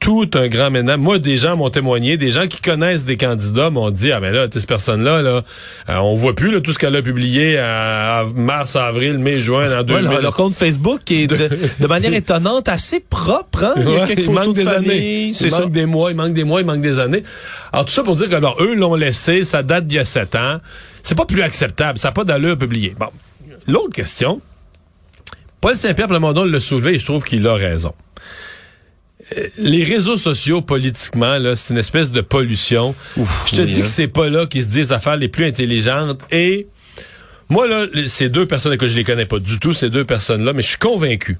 Tout 0.06 0.30
un 0.36 0.48
grand 0.50 0.70
ménage. 0.70 1.00
Moi, 1.00 1.18
des 1.18 1.36
gens 1.36 1.58
m'ont 1.58 1.72
témoigné, 1.72 2.16
des 2.16 2.32
gens 2.32 2.46
qui 2.48 2.62
connaissent 2.62 3.06
des 3.06 3.18
candidats 3.18 3.72
m'ont 3.72 3.90
dit, 3.90 4.12
ah 4.12 4.20
ben 4.20 4.32
là, 4.32 4.46
cette 4.54 4.68
personne-là, 4.68 5.24
là, 5.24 5.42
euh, 5.90 5.96
on 5.98 6.14
voit 6.14 6.36
plus 6.36 6.52
là, 6.52 6.62
tout 6.62 6.72
ce 6.74 6.78
qu'elle 6.78 6.96
a 6.96 7.02
publié 7.02 7.58
à, 7.58 8.20
à 8.20 8.24
mars, 8.26 8.76
avril, 8.76 9.18
mai, 9.18 9.40
juin, 9.40 9.66
en 9.74 9.78
Ouais, 9.80 9.84
2000. 9.84 10.04
leur, 10.04 10.22
leur 10.22 10.36
compte 10.36 10.54
Facebook 10.54 11.10
est 11.12 11.26
de, 11.28 11.50
de 11.80 11.88
manière 11.88 12.14
étonnante 12.14 12.70
assez 12.70 13.00
propre. 13.00 13.64
Hein? 13.64 13.74
Il 13.78 13.84
y 13.84 13.88
a 13.96 14.04
Ouais, 14.04 14.14
il 14.16 14.32
manque 14.32 14.48
de 14.50 14.54
des 14.54 14.64
famille. 14.64 14.92
années. 14.92 15.32
C'est 15.34 15.46
Il 15.46 15.52
ça 15.52 15.62
manque- 15.62 15.70
que 15.70 15.74
des 15.74 15.86
mois, 15.88 16.12
il 16.12 16.18
manque 16.18 16.34
des 16.34 16.44
mois, 16.44 16.62
il 16.62 16.68
manque 16.68 16.82
des 16.82 17.00
années. 17.00 17.24
Alors 17.74 17.86
tout 17.86 17.92
ça 17.94 18.04
pour 18.04 18.16
dire 18.16 18.30
que 18.30 18.36
alors, 18.36 18.62
eux 18.62 18.76
l'ont 18.76 18.94
laissé, 18.94 19.44
ça 19.44 19.64
date 19.64 19.88
d'il 19.88 19.96
y 19.96 20.00
a 20.00 20.06
sept 20.06 20.36
ans. 20.36 20.60
C'est 21.02 21.16
pas 21.18 21.26
plus 21.26 21.42
acceptable, 21.42 21.98
ça 21.98 22.10
n'a 22.10 22.12
pas 22.12 22.24
d'allure 22.26 22.56
publié. 22.60 22.94
Bon, 23.00 23.08
l'autre 23.68 23.94
question, 23.96 24.40
Paul 25.62 25.76
Saint-Pierre 25.76 26.08
Plamondon 26.10 26.46
l'a 26.46 26.60
soulevé 26.60 26.94
et 26.94 27.00
je 27.00 27.06
trouve 27.06 27.24
qu'il 27.24 27.48
a 27.48 27.56
raison. 27.56 27.94
Euh, 29.38 29.48
Les 29.58 29.84
réseaux 29.84 30.18
sociaux, 30.18 30.62
politiquement, 30.62 31.38
là, 31.38 31.56
c'est 31.56 31.74
une 31.74 31.80
espèce 31.80 32.12
de 32.12 32.22
pollution. 32.22 32.96
je 33.18 33.56
te 33.56 33.62
oui, 33.62 33.68
dis 33.68 33.80
hein. 33.80 33.84
que 33.84 33.88
c'est 33.88 34.08
pas 34.08 34.30
là 34.30 34.46
qu'ils 34.46 34.64
se 34.64 34.68
disent 34.68 34.78
les 34.78 34.94
affaires 34.94 35.18
les 35.18 35.28
plus 35.30 35.46
intelligentes. 35.46 36.22
Et 36.32 36.68
moi, 37.50 37.68
là, 37.68 37.86
ces 38.08 38.30
deux 38.30 38.46
personnes 38.46 38.78
que 38.78 38.88
je 38.88 38.96
les 38.96 39.04
connais 39.04 39.26
pas 39.26 39.40
du 39.40 39.60
tout, 39.60 39.74
ces 39.74 39.90
deux 39.90 40.06
personnes-là, 40.06 40.54
mais 40.54 40.62
je 40.62 40.70
suis 40.70 40.78
convaincu 40.78 41.38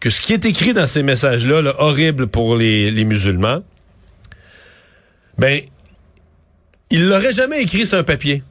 que 0.00 0.10
ce 0.10 0.20
qui 0.20 0.32
est 0.32 0.44
écrit 0.44 0.72
dans 0.72 0.86
ces 0.86 1.02
messages-là, 1.02 1.60
là, 1.60 1.74
horrible 1.78 2.28
pour 2.28 2.56
les, 2.56 2.90
les 2.90 3.04
musulmans, 3.04 3.62
ben, 5.38 5.60
il 6.90 7.06
l'aurait 7.06 7.32
jamais 7.32 7.62
écrit 7.62 7.86
sur 7.86 7.98
un 7.98 8.04
papier. 8.04 8.42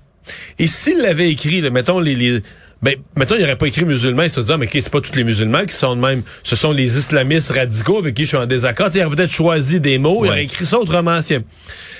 Et 0.60 0.68
s'il 0.68 0.98
l'avait 1.00 1.30
écrit, 1.30 1.62
là, 1.62 1.70
mettons 1.70 2.00
les, 2.00 2.16
les 2.16 2.42
ben, 2.82 2.96
mettons, 3.16 3.36
il 3.36 3.42
n'aurait 3.42 3.56
pas 3.56 3.66
écrit 3.66 3.86
musulman, 3.86 4.24
il 4.24 4.30
se 4.30 4.40
dit, 4.40 4.52
ah, 4.52 4.58
mais 4.58 4.70
c'est 4.72 4.90
pas 4.90 5.02
tous 5.02 5.16
les 5.16 5.24
musulmans 5.24 5.66
qui 5.66 5.74
sont 5.74 5.96
de 5.96 6.02
même. 6.02 6.22
Ce 6.44 6.56
sont 6.56 6.72
les 6.72 6.98
islamistes 6.98 7.52
radicaux 7.52 7.98
avec 7.98 8.16
qui 8.16 8.24
je 8.24 8.30
suis 8.30 8.38
en 8.38 8.46
désaccord. 8.46 8.90
Il 8.94 9.04
aurait 9.04 9.16
peut-être 9.16 9.32
choisi 9.32 9.80
des 9.80 9.98
mots, 9.98 10.26
il 10.26 10.30
aurait 10.30 10.44
écrit 10.44 10.66
ça 10.66 10.78
autrement. 10.78 11.20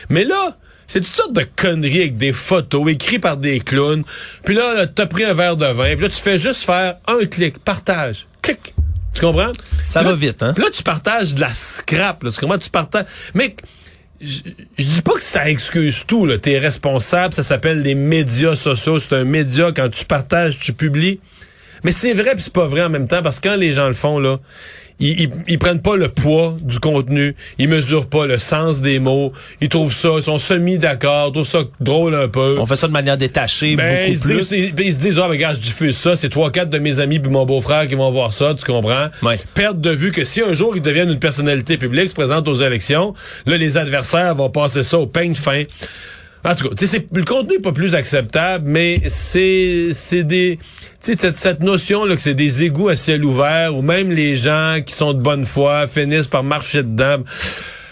Mais 0.10 0.24
là, 0.24 0.56
c'est 0.86 1.02
toutes 1.02 1.16
sortes 1.16 1.34
de 1.34 1.46
conneries 1.56 2.02
avec 2.02 2.18
des 2.18 2.32
photos 2.32 2.90
écrites 2.90 3.22
par 3.22 3.38
des 3.38 3.60
clowns. 3.60 4.04
Puis 4.46 4.56
là, 4.56 4.74
là 4.76 4.88
t'as 4.88 5.08
pris 5.08 5.24
un 5.24 5.34
verre 5.34 5.58
de 5.58 5.66
vin. 5.66 5.96
Puis 5.96 6.04
là, 6.04 6.10
tu 6.10 6.22
fais 6.22 6.38
juste 6.38 6.64
faire 6.64 6.96
un 7.08 7.26
clic, 7.26 7.60
partage, 7.60 8.28
clic. 8.42 8.74
Tu 9.14 9.22
comprends? 9.22 9.52
Ça 9.84 10.04
va 10.04 10.14
vite, 10.14 10.44
hein? 10.44 10.54
puis 10.54 10.64
là, 10.64 10.70
tu 10.70 10.84
partages 10.84 11.34
de 11.34 11.42
la 11.42 11.52
scrap. 11.52 12.22
Là, 12.22 12.32
tu 12.32 12.40
comprends? 12.40 12.60
Tu 12.60 12.70
partages... 12.70 13.06
Mais 13.34 13.56
je 14.20 14.40
je 14.78 14.84
dis 14.84 15.02
pas 15.02 15.14
que 15.14 15.22
ça 15.22 15.50
excuse 15.50 16.06
tout. 16.06 16.26
Là. 16.26 16.38
T'es 16.38 16.58
responsable, 16.58 17.34
ça 17.34 17.44
s'appelle 17.44 17.82
les 17.82 17.96
médias 17.96 18.56
sociaux. 18.56 19.00
C'est 19.00 19.14
un 19.14 19.24
média. 19.24 19.72
Quand 19.76 19.90
tu 19.90 20.06
partages, 20.06 20.60
tu 20.60 20.74
publies. 20.74 21.20
Mais 21.84 21.92
c'est 21.92 22.14
vrai 22.14 22.34
puis 22.34 22.42
c'est 22.44 22.54
pas 22.54 22.68
vrai 22.68 22.84
en 22.84 22.90
même 22.90 23.08
temps 23.08 23.22
parce 23.22 23.40
que 23.40 23.50
quand 23.50 23.56
les 23.56 23.72
gens 23.72 23.88
le 23.88 23.94
font, 23.94 24.20
là, 24.20 24.38
ils, 25.00 25.22
ils, 25.22 25.30
ils 25.48 25.60
prennent 25.60 25.82
pas 25.82 25.96
le 25.96 26.08
poids 26.10 26.56
du 26.60 26.80
contenu, 26.80 27.36
ils 27.60 27.70
mesurent 27.70 28.08
pas 28.08 28.26
le 28.26 28.40
sens 28.40 28.82
des 28.82 28.98
mots, 29.00 29.32
ils 29.62 29.70
trouvent 29.70 29.94
ça, 29.94 30.10
ils 30.18 30.24
sont 30.24 30.40
semi-d'accord, 30.40 31.28
ils 31.28 31.34
trouvent 31.34 31.48
ça 31.48 31.60
drôle 31.80 32.16
un 32.16 32.28
peu. 32.28 32.58
On 32.60 32.66
fait 32.66 32.76
ça 32.76 32.88
de 32.88 32.94
manière 32.94 33.16
détachée, 33.18 33.76
Ben, 33.76 34.10
ils, 34.12 34.20
beaucoup 34.20 34.28
se 34.28 34.34
plus. 34.34 34.50
disent, 34.50 34.74
ils, 34.76 34.86
ils 34.86 34.94
se 34.94 35.00
disent, 35.00 35.20
ah, 35.20 35.24
ben, 35.28 35.30
regarde, 35.30 35.56
je 35.56 35.62
diffuse 35.62 35.96
ça, 35.96 36.16
c'est 36.16 36.30
trois, 36.30 36.50
quatre 36.52 36.72
de 36.72 36.80
mes 36.80 37.00
amis 37.00 37.20
puis 37.20 37.32
mon 37.32 37.46
beau-frère 37.46 37.88
qui 37.88 37.94
vont 37.96 38.12
voir 38.12 38.34
ça, 38.34 38.56
tu 38.56 38.64
comprends? 38.66 39.08
Ouais. 39.22 39.40
Perdre 39.54 39.80
de 39.82 39.92
vue 39.92 40.12
que 40.12 40.24
si 40.24 40.42
un 40.42 40.54
jour 40.54 40.76
ils 40.76 40.82
deviennent 40.82 41.12
une 41.12 41.20
personnalité 41.20 41.78
publique, 41.78 42.10
se 42.10 42.16
présentent 42.16 42.48
aux 42.48 42.56
élections, 42.56 43.14
là, 43.46 43.56
les 43.58 43.78
adversaires 43.78 44.34
vont 44.34 44.50
passer 44.50 44.82
ça 44.82 44.98
au 44.98 45.06
peigne 45.06 45.36
fin. 45.36 45.64
En 46.48 46.56
tout 46.56 46.70
cas, 46.70 46.76
tu 46.76 46.88
sais, 46.88 46.98
c'est- 47.00 47.16
le 47.18 47.24
contenu 47.24 47.56
n'est 47.56 47.62
pas 47.62 47.72
plus 47.74 47.94
acceptable, 47.96 48.70
mais 48.70 49.02
c'est, 49.08 49.90
c'est 49.92 50.24
des, 50.24 50.60
cette, 51.00 51.36
cette 51.36 51.62
notion 51.62 52.06
là 52.06 52.16
que 52.16 52.22
c'est 52.22 52.34
des 52.36 52.64
égouts 52.64 52.90
à 52.90 52.96
ciel 52.96 53.24
ouvert, 53.26 53.76
où 53.76 53.82
même 53.82 54.12
les 54.12 54.36
gens 54.36 54.78
qui 54.86 54.94
sont 54.94 55.14
de 55.14 55.22
bonne 55.22 55.44
foi 55.46 55.88
finissent 55.88 56.28
par 56.28 56.44
marcher 56.44 56.84
dedans. 56.84 57.18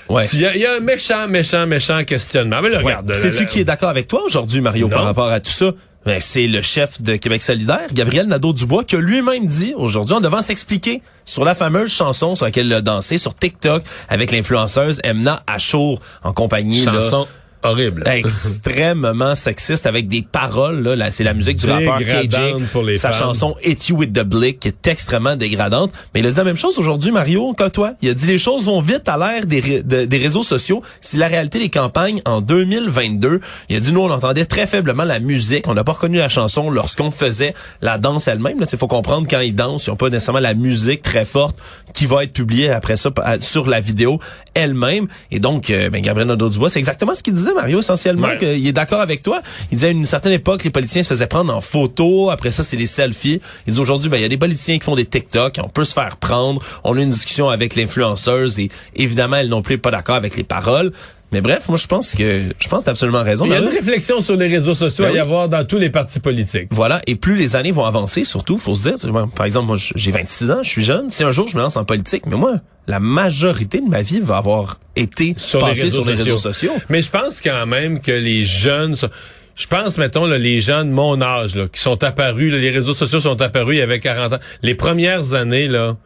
Ouais. 0.08 0.28
Il 0.34 0.40
y, 0.40 0.44
y 0.60 0.66
a 0.66 0.76
un 0.76 0.80
méchant, 0.80 1.28
méchant, 1.28 1.66
méchant 1.66 2.04
questionnement. 2.04 2.62
Mais 2.62 2.70
là, 2.70 2.78
Ouais. 2.78 2.84
regarde. 2.96 3.10
Là, 3.12 3.46
qui 3.46 3.60
est 3.60 3.64
d'accord 3.66 3.90
avec 3.90 4.08
toi 4.08 4.22
aujourd'hui, 4.26 4.62
Mario, 4.62 4.88
par 4.88 5.04
rapport 5.04 5.30
à 5.30 5.40
tout 5.40 5.52
ça? 5.52 5.72
Ben, 6.06 6.20
c'est 6.20 6.46
le 6.46 6.62
chef 6.62 7.02
de 7.02 7.16
Québec 7.16 7.42
solidaire, 7.42 7.88
Gabriel 7.92 8.28
Nadeau-Dubois, 8.28 8.84
qui 8.84 8.96
a 8.96 9.00
lui-même 9.00 9.48
dit 9.48 9.74
aujourd'hui, 9.76 10.16
on 10.16 10.20
devant 10.22 10.44
s'expliquer 10.44 11.02
sur 11.26 11.44
la 11.44 11.56
fameuse 11.56 11.92
chanson 11.92 12.36
sur 12.36 12.46
laquelle 12.46 12.68
il 12.68 12.74
a 12.74 12.82
dansé 12.82 13.18
sur 13.18 13.36
TikTok 13.36 13.82
avec 14.08 14.32
l'influenceuse 14.32 15.00
Emna 15.04 15.42
Achour 15.48 16.00
en 16.24 16.32
compagnie 16.32 16.86
là, 16.86 16.94
Chanson 16.94 17.28
horrible. 17.66 18.04
extrêmement 18.56 19.36
sexiste 19.36 19.86
avec 19.86 20.08
des 20.08 20.22
paroles 20.22 20.82
là, 20.82 20.96
Là, 20.96 21.12
c'est 21.12 21.24
la 21.24 21.34
musique 21.34 21.58
du 21.58 21.66
rappeur 21.70 21.98
KJ 22.00 22.68
pour 22.72 22.84
les 22.84 22.98
sa 22.98 23.12
femmes. 23.12 23.20
chanson 23.28 23.56
Hit 23.64 23.90
You 23.90 23.98
with 23.98 24.14
the 24.14 24.22
Blick 24.24 24.60
qui 24.62 24.70
est 24.70 24.88
extrêmement 24.88 25.36
dégradante. 25.36 25.92
Mais 26.14 26.22
il 26.22 26.26
a 26.26 26.30
dit 26.32 26.38
la 26.38 26.44
même 26.46 26.56
chose 26.58 26.78
aujourd'hui 26.80 27.12
Mario. 27.12 27.54
Que 27.54 27.68
toi 27.68 27.94
il 28.02 28.10
a 28.10 28.14
dit 28.14 28.28
les 28.28 28.38
choses 28.38 28.66
vont 28.66 28.80
vite 28.82 29.08
à 29.10 29.18
l'ère 29.18 29.46
des, 29.46 29.82
de- 29.84 30.06
des 30.06 30.18
réseaux 30.18 30.44
sociaux. 30.44 30.82
C'est 31.02 31.18
la 31.18 31.28
réalité 31.28 31.60
des 31.60 31.70
campagnes 31.70 32.22
en 32.26 32.42
2022 32.42 33.42
il 33.70 33.76
a 33.76 33.80
dit 33.80 33.92
nous 33.92 34.02
on 34.02 34.10
entendait 34.12 34.46
très 34.46 34.68
faiblement 34.68 35.04
la 35.04 35.20
musique. 35.20 35.68
On 35.68 35.74
n'a 35.74 35.84
pas 35.84 35.94
reconnu 35.94 36.18
la 36.18 36.30
chanson 36.30 36.70
lorsqu'on 36.70 37.12
faisait 37.12 37.54
la 37.82 37.98
danse 37.98 38.28
elle-même 38.28 38.58
il 38.72 38.78
faut 38.78 38.88
comprendre 38.88 39.28
quand 39.30 39.40
ils 39.40 39.54
dansent 39.56 39.88
ils 39.88 39.90
n'ont 39.90 39.96
pas 39.96 40.10
nécessairement 40.10 40.40
la 40.40 40.54
musique 40.54 41.02
très 41.02 41.26
forte 41.26 41.58
qui 41.94 42.06
va 42.06 42.24
être 42.24 42.34
publiée 42.34 42.70
après 42.70 42.98
ça 42.98 43.10
sur 43.40 43.68
la 43.68 43.80
vidéo 43.80 44.20
elle-même. 44.54 45.08
Et 45.32 45.40
donc 45.40 45.70
euh, 45.70 45.90
ben, 45.90 46.02
Gabriel 46.02 46.28
Nadeau-Dubois 46.30 46.70
c'est 46.70 46.80
exactement 46.80 47.16
ce 47.16 47.24
qu'il 47.24 47.34
disait 47.34 47.54
Mario 47.56 47.80
essentiellement 47.80 48.28
Ouais. 48.28 48.38
que 48.38 48.56
il 48.58 48.68
est 48.68 48.74
d'accord 48.74 49.02
avec 49.02 49.24
toi. 49.24 49.42
Il 49.72 49.76
disait 49.76 49.88
à 49.88 49.90
une 49.92 50.06
certaine 50.06 50.34
époque, 50.34 50.64
les 50.64 50.70
politiciens 50.70 51.04
se 51.04 51.10
faisaient 51.10 51.28
prendre 51.28 51.56
en 51.56 51.62
photo. 51.62 52.30
Après 52.30 52.52
ça, 52.52 52.64
c'est 52.64 52.78
des 52.78 52.86
selfies. 52.86 53.42
Il 53.68 53.74
dit 53.74 53.80
aujourd'hui, 53.80 54.10
ben, 54.10 54.18
il 54.18 54.22
y 54.22 54.26
a 54.26 54.30
des 54.30 54.38
politiciens 54.38 54.78
qui 54.78 54.84
font 54.84 54.96
des 54.96 55.06
TikTok. 55.06 55.56
On 55.64 55.70
peut 55.70 55.86
se 55.86 55.94
faire 55.94 56.18
prendre. 56.18 56.62
On 56.84 56.98
a 56.98 57.02
une 57.02 57.10
discussion 57.10 57.50
avec 57.50 57.76
l'influenceuse 57.76 58.60
et 58.60 58.70
évidemment, 58.96 59.38
elle 59.38 59.50
non 59.50 59.62
plus 59.62 59.78
pas 59.78 59.92
d'accord 59.92 60.16
avec 60.16 60.36
les 60.38 60.44
paroles. 60.44 60.92
Mais 61.32 61.42
bref, 61.42 61.68
moi, 61.70 61.78
je 61.78 61.88
pense 61.88 62.14
que, 62.16 62.44
je 62.60 62.68
pense 62.68 62.82
que 62.82 62.86
t'as 62.86 62.92
absolument 62.92 63.24
raison. 63.24 63.46
Il 63.46 63.52
y 63.52 63.56
a 63.56 63.60
une 63.60 63.68
réflexion 63.68 64.22
sur 64.22 64.36
les 64.36 64.48
réseaux 64.48 64.74
sociaux 64.76 65.06
Ben 65.06 65.12
à 65.12 65.16
y 65.16 65.20
avoir 65.20 65.50
dans 65.50 65.66
tous 65.66 65.78
les 65.80 65.90
partis 65.90 66.20
politiques. 66.20 66.68
Voilà. 66.72 67.02
Et 67.08 67.16
plus 67.16 67.36
les 67.36 67.56
années 67.56 67.72
vont 67.72 67.84
avancer, 67.86 68.24
surtout, 68.24 68.58
faut 68.58 68.76
se 68.76 68.90
dire, 68.90 69.14
par 69.36 69.46
exemple, 69.46 69.68
moi, 69.68 69.76
j'ai 69.96 70.12
26 70.12 70.52
ans, 70.52 70.60
je 70.64 70.70
suis 70.70 70.84
jeune. 70.84 71.10
Si 71.10 71.24
un 71.24 71.32
jour 71.32 71.48
je 71.48 71.58
me 71.58 71.62
lance 71.62 71.78
en 71.78 71.84
politique, 71.84 72.26
mais 72.28 72.38
moi, 72.38 72.56
la 72.88 73.00
majorité 73.00 73.82
de 73.82 73.90
ma 73.90 74.02
vie 74.02 74.20
va 74.22 74.38
avoir 74.38 74.80
été 74.96 75.34
Sur 75.38 75.60
passée 75.60 75.90
sur 75.90 76.06
les 76.06 76.14
réseaux 76.14 76.38
sociaux. 76.38 76.70
sociaux. 76.70 76.84
Mais 76.90 77.02
je 77.02 77.10
pense 77.10 77.42
quand 77.42 77.66
même 77.66 78.00
que 78.02 78.12
les 78.12 78.44
jeunes... 78.46 78.96
sont- 78.96 79.10
Je 79.58 79.68
pense, 79.68 79.98
mettons, 79.98 80.26
là, 80.26 80.38
les 80.38 80.62
gens 80.62 80.86
de 80.86 80.90
mon 80.92 81.22
âge, 81.22 81.56
là, 81.56 81.68
qui 81.68 81.82
sont 81.82 82.02
apparus, 82.04 82.52
là, 82.52 82.60
les 82.60 82.72
réseaux 82.72 82.94
sociaux 82.94 83.20
sont 83.20 83.42
apparus 83.42 83.76
il 83.76 83.80
y 83.80 83.82
avait 83.82 84.00
40 84.00 84.34
ans. 84.34 84.40
Les 84.62 84.76
premières 84.76 85.34
années, 85.34 85.68
là, 85.68 85.98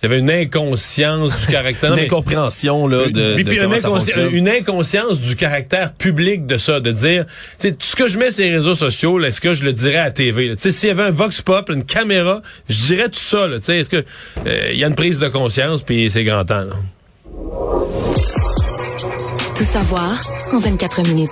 il 0.00 0.04
y 0.04 0.06
avait 0.06 0.18
une 0.20 0.30
inconscience 0.30 1.40
du 1.40 1.52
caractère. 1.52 1.92
Une 1.96 1.98
incompréhension, 2.04 2.86
là, 2.86 3.06
de, 3.08 3.34
Puis- 3.34 3.44
de 3.44 3.50
puis 3.50 3.58
comment 3.58 3.74
une, 3.76 3.80
inconsci- 4.48 4.58
inconscience 4.60 5.20
du 5.20 5.34
caractère 5.36 5.92
public 5.92 6.46
de 6.46 6.56
ça, 6.56 6.80
de 6.80 6.92
dire, 6.92 7.24
tu 7.26 7.32
sais, 7.58 7.72
tout 7.72 7.86
ce 7.86 7.96
que 7.96 8.06
je 8.08 8.18
mets 8.18 8.30
sur 8.30 8.44
les 8.44 8.56
réseaux 8.56 8.74
sociaux, 8.76 9.18
là, 9.18 9.28
est-ce 9.28 9.40
que 9.40 9.54
je 9.54 9.64
le 9.64 9.72
dirais 9.72 9.96
à 9.96 10.04
la 10.04 10.10
TV? 10.12 10.48
là? 10.48 10.56
Tu 10.56 10.62
sais, 10.62 10.70
s'il 10.70 10.88
y 10.88 10.92
avait 10.92 11.02
un 11.02 11.10
vox 11.10 11.42
pop, 11.42 11.68
une 11.70 11.84
caméra, 11.84 12.42
je 12.68 12.76
dirais 12.86 13.08
tout 13.08 13.18
ça. 13.18 13.46
là, 13.48 13.58
Tu 13.58 13.64
sais, 13.66 13.78
est-ce 13.78 13.90
que 13.90 14.04
euh, 14.46 14.70
il 14.72 14.78
y 14.78 14.84
a 14.84 14.86
une 14.86 14.94
prise 14.94 15.18
de 15.18 15.28
conscience, 15.28 15.82
puis 15.82 16.08
c'est 16.10 16.22
grand 16.24 16.44
temps. 16.44 16.60
là. 16.64 16.76
Tout 19.56 19.64
savoir 19.64 20.20
en 20.52 20.58
24 20.58 21.02
minutes. 21.08 21.28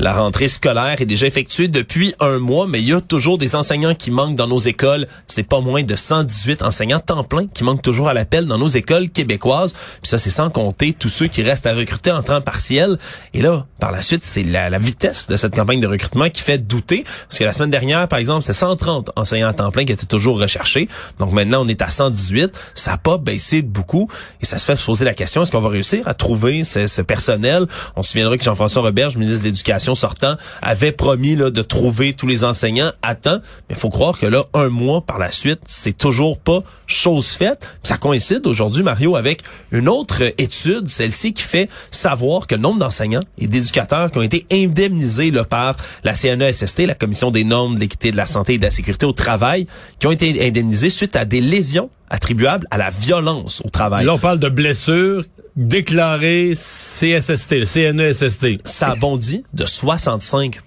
La 0.00 0.12
rentrée 0.12 0.46
scolaire 0.46 1.00
est 1.00 1.06
déjà 1.06 1.26
effectuée 1.26 1.66
depuis 1.66 2.14
un 2.20 2.38
mois, 2.38 2.68
mais 2.68 2.80
il 2.80 2.88
y 2.88 2.92
a 2.92 3.00
toujours 3.00 3.36
des 3.36 3.56
enseignants 3.56 3.96
qui 3.96 4.12
manquent 4.12 4.36
dans 4.36 4.46
nos 4.46 4.58
écoles. 4.58 5.08
C'est 5.26 5.42
pas 5.42 5.60
moins 5.60 5.82
de 5.82 5.96
118 5.96 6.62
enseignants 6.62 7.00
temps 7.00 7.24
plein 7.24 7.48
qui 7.52 7.64
manquent 7.64 7.82
toujours 7.82 8.08
à 8.08 8.14
l'appel 8.14 8.46
dans 8.46 8.58
nos 8.58 8.68
écoles 8.68 9.10
québécoises. 9.10 9.72
Puis 9.72 10.08
ça, 10.08 10.20
c'est 10.20 10.30
sans 10.30 10.50
compter 10.50 10.92
tous 10.92 11.08
ceux 11.08 11.26
qui 11.26 11.42
restent 11.42 11.66
à 11.66 11.74
recruter 11.74 12.12
en 12.12 12.22
temps 12.22 12.40
partiel. 12.40 12.96
Et 13.34 13.42
là, 13.42 13.66
par 13.80 13.90
la 13.90 14.00
suite, 14.00 14.24
c'est 14.24 14.44
la, 14.44 14.78
vitesse 14.78 15.26
de 15.26 15.36
cette 15.36 15.56
campagne 15.56 15.80
de 15.80 15.88
recrutement 15.88 16.30
qui 16.30 16.42
fait 16.42 16.58
douter. 16.58 17.02
Parce 17.26 17.40
que 17.40 17.44
la 17.44 17.52
semaine 17.52 17.70
dernière, 17.70 18.06
par 18.06 18.20
exemple, 18.20 18.44
c'est 18.44 18.52
130 18.52 19.10
enseignants 19.16 19.48
à 19.48 19.52
temps 19.52 19.72
plein 19.72 19.84
qui 19.84 19.90
étaient 19.90 20.06
toujours 20.06 20.40
recherchés. 20.40 20.88
Donc 21.18 21.32
maintenant, 21.32 21.64
on 21.64 21.68
est 21.68 21.82
à 21.82 21.90
118. 21.90 22.52
Ça 22.74 22.92
n'a 22.92 22.98
pas 22.98 23.18
baissé 23.18 23.62
de 23.62 23.68
beaucoup. 23.68 24.08
Et 24.40 24.46
ça 24.46 24.58
se 24.58 24.64
fait 24.64 24.76
se 24.76 24.84
poser 24.84 25.04
la 25.04 25.14
question, 25.14 25.42
est-ce 25.42 25.50
qu'on 25.50 25.60
va 25.60 25.70
réussir 25.70 26.06
à 26.06 26.14
trouver 26.14 26.62
ce, 26.62 26.86
ce 26.86 27.02
personnel? 27.02 27.66
On 27.96 28.02
se 28.04 28.12
souviendra 28.12 28.38
que 28.38 28.44
Jean-François 28.44 28.82
Roberge, 28.82 29.16
ministre 29.16 29.42
de 29.42 29.48
l'Éducation 29.48 29.87
sortant, 29.94 30.36
avait 30.62 30.92
promis 30.92 31.36
de 31.36 31.62
trouver 31.62 32.12
tous 32.12 32.26
les 32.26 32.44
enseignants 32.44 32.92
à 33.02 33.14
temps. 33.14 33.40
Mais 33.68 33.74
il 33.74 33.76
faut 33.76 33.90
croire 33.90 34.18
que 34.18 34.26
là, 34.26 34.44
un 34.54 34.68
mois 34.68 35.02
par 35.02 35.18
la 35.18 35.30
suite, 35.30 35.60
c'est 35.64 35.96
toujours 35.96 36.38
pas 36.38 36.62
chose 36.86 37.28
faite. 37.28 37.66
Ça 37.82 37.96
coïncide 37.96 38.46
aujourd'hui, 38.46 38.82
Mario, 38.82 39.16
avec 39.16 39.42
une 39.72 39.88
autre 39.88 40.22
étude, 40.38 40.88
celle-ci 40.88 41.32
qui 41.32 41.42
fait 41.42 41.68
savoir 41.90 42.46
que 42.46 42.54
le 42.54 42.60
nombre 42.60 42.78
d'enseignants 42.78 43.24
et 43.38 43.46
d'éducateurs 43.46 44.10
qui 44.10 44.18
ont 44.18 44.22
été 44.22 44.46
indemnisés 44.50 45.32
par 45.48 45.76
la 46.04 46.14
CNESST, 46.14 46.86
la 46.86 46.94
Commission 46.94 47.30
des 47.30 47.44
normes 47.44 47.74
de 47.76 47.80
l'équité, 47.80 48.10
de 48.10 48.16
la 48.16 48.26
santé 48.26 48.54
et 48.54 48.58
de 48.58 48.64
la 48.64 48.70
sécurité 48.70 49.06
au 49.06 49.12
travail, 49.12 49.66
qui 49.98 50.06
ont 50.06 50.12
été 50.12 50.46
indemnisés 50.46 50.90
suite 50.90 51.16
à 51.16 51.24
des 51.24 51.40
lésions 51.40 51.90
attribuables 52.10 52.66
à 52.70 52.78
la 52.78 52.90
violence 52.90 53.62
au 53.64 53.70
travail. 53.70 54.04
Là, 54.04 54.14
on 54.14 54.18
parle 54.18 54.38
de 54.38 54.48
blessures 54.48 55.24
déclarées 55.56 56.52
CSST, 56.54 57.52
le 57.52 57.64
CNESST. 57.64 58.66
ça 58.66 58.90
a 58.90 58.96
bondi 58.96 59.44
de 59.52 59.66
65 59.66 60.60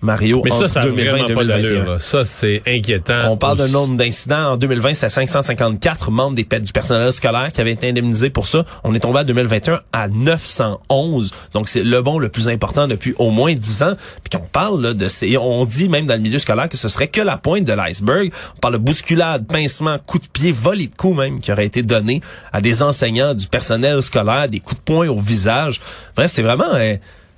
Mario, 0.00 0.42
Mais 0.44 0.50
ça, 0.50 0.56
entre 0.58 0.68
ça 0.68 0.80
a 0.82 0.84
2020 0.84 1.10
vraiment 1.10 1.28
et 1.28 1.34
pas 1.34 1.40
2021. 1.44 1.62
d'allure. 1.62 1.90
là. 1.92 1.98
Ça, 1.98 2.24
c'est 2.24 2.62
inquiétant. 2.66 3.30
On 3.32 3.36
parle 3.36 3.58
d'un 3.58 3.68
nombre 3.68 3.96
d'incidents. 3.96 4.52
En 4.52 4.56
2020, 4.56 4.94
c'était 4.94 5.08
554 5.08 6.10
membres 6.12 6.36
des, 6.36 6.44
du 6.44 6.72
personnel 6.72 7.12
scolaire 7.12 7.50
qui 7.52 7.60
avaient 7.60 7.72
été 7.72 7.88
indemnisés 7.88 8.30
pour 8.30 8.46
ça. 8.46 8.64
On 8.84 8.94
est 8.94 9.00
tombé 9.00 9.18
en 9.20 9.24
2021 9.24 9.80
à 9.92 10.06
911. 10.08 11.32
Donc, 11.52 11.68
c'est 11.68 11.82
le 11.82 12.00
bon 12.00 12.18
le 12.18 12.28
plus 12.28 12.48
important 12.48 12.86
depuis 12.86 13.14
au 13.18 13.30
moins 13.30 13.54
10 13.54 13.82
ans. 13.82 13.94
Puis 14.22 14.38
qu'on 14.38 14.46
parle 14.46 14.82
là, 14.82 14.94
de 14.94 15.08
ces... 15.08 15.36
On 15.36 15.64
dit 15.64 15.88
même 15.88 16.06
dans 16.06 16.14
le 16.14 16.20
milieu 16.20 16.38
scolaire 16.38 16.68
que 16.68 16.76
ce 16.76 16.88
serait 16.88 17.08
que 17.08 17.20
la 17.20 17.36
pointe 17.36 17.64
de 17.64 17.72
l'iceberg. 17.72 18.32
On 18.56 18.60
parle 18.60 18.74
de 18.74 18.78
bousculade, 18.78 19.46
pincement, 19.48 19.98
coups 20.06 20.26
de 20.26 20.30
pied, 20.32 20.52
volée 20.52 20.86
de 20.86 20.94
coups 20.94 21.16
même 21.16 21.40
qui 21.40 21.50
auraient 21.50 21.66
été 21.66 21.82
donnés 21.82 22.20
à 22.52 22.60
des 22.60 22.82
enseignants, 22.82 23.34
du 23.34 23.48
personnel 23.48 24.00
scolaire, 24.02 24.48
des 24.48 24.60
coups 24.60 24.76
de 24.80 24.84
poing 24.84 25.08
au 25.08 25.18
visage. 25.18 25.80
Bref, 26.14 26.30
c'est 26.32 26.42
vraiment... 26.42 26.72
euh, 26.74 26.94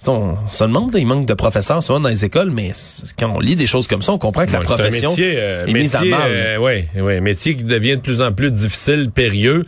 on 0.09 0.37
se 0.51 0.65
demande, 0.65 0.93
là, 0.93 0.99
il 0.99 1.07
manque 1.07 1.27
de 1.27 1.35
professeurs 1.35 1.83
souvent 1.83 2.01
dans 2.01 2.09
les 2.09 2.25
écoles, 2.25 2.51
mais 2.51 2.73
quand 3.19 3.33
on 3.35 3.41
lit 3.41 3.57
des 3.57 3.67
choses 3.67 3.87
comme 3.87 4.03
ça, 4.03 4.13
on 4.13 4.19
comprend 4.19 4.47
que 4.47 4.53
la 4.53 4.61
un 4.61 4.63
profession 4.63 5.11
métier, 5.11 5.35
euh, 5.37 5.67
est 5.67 5.73
mise 5.73 5.95
à 5.95 6.01
métier, 6.01 6.17
mal. 6.17 6.31
euh, 6.31 6.57
ouais, 6.59 6.89
ouais, 6.97 7.21
métier 7.21 7.57
qui 7.57 7.65
devient 7.65 7.97
de 7.97 8.01
plus 8.03 8.21
en 8.21 8.33
plus 8.33 8.51
difficile, 8.51 9.11
périlleux. 9.11 9.63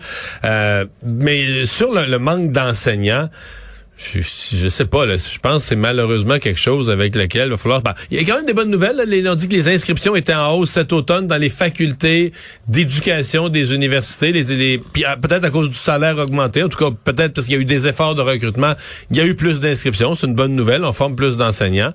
Euh, 0.44 0.86
mais 1.02 1.64
sur 1.64 1.92
le, 1.92 2.06
le 2.06 2.18
manque 2.18 2.52
d'enseignants, 2.52 3.28
je, 3.99 4.20
je 4.20 4.68
sais 4.68 4.87
pas, 4.87 5.06
là, 5.06 5.16
je 5.16 5.38
pense 5.38 5.62
que 5.62 5.68
c'est 5.68 5.76
malheureusement 5.76 6.38
quelque 6.38 6.58
chose 6.58 6.90
avec 6.90 7.14
lequel 7.14 7.46
il 7.46 7.50
va 7.50 7.56
falloir... 7.56 7.82
ben, 7.82 7.94
il 8.11 8.16
y 8.18 8.20
a 8.20 8.25
quand 8.25 8.37
même 8.37 8.46
des 8.46 8.54
bonnes 8.54 8.70
nouvelles. 8.70 8.96
là. 8.96 9.34
Dit 9.37 9.49
que 9.49 9.54
les 9.54 9.68
inscriptions 9.68 10.16
étaient 10.16 10.34
en 10.34 10.52
hausse 10.54 10.70
cet 10.70 10.92
automne 10.92 11.26
dans 11.28 11.37
les 11.37 11.50
facultés 11.50 12.32
d'éducation 12.68 13.49
des 13.49 13.75
universités. 13.75 14.32
Les, 14.32 14.42
les- 14.44 14.82
ah, 15.06 15.16
peut-être 15.16 15.44
à 15.44 15.50
cause 15.50 15.68
du 15.68 15.76
salaire 15.76 16.18
augmenté, 16.18 16.62
en 16.62 16.68
tout 16.68 16.78
cas 16.78 16.90
peut-être 17.04 17.34
parce 17.34 17.46
qu'il 17.46 17.54
y 17.56 17.58
a 17.58 17.61
eu 17.61 17.64
des 17.64 17.87
efforts 17.87 18.14
de 18.14 18.22
recrutement, 18.22 18.72
il 19.11 19.16
y 19.16 19.20
a 19.20 19.25
eu 19.26 19.34
plus 19.37 19.61
d'inscriptions. 19.61 20.14
C'est 20.14 20.26
une 20.26 20.34
bonne 20.34 20.54
nouvelle. 20.56 20.84
On 20.84 20.92
forme 20.92 21.14
plus 21.14 21.37
d'enseignants. 21.37 21.92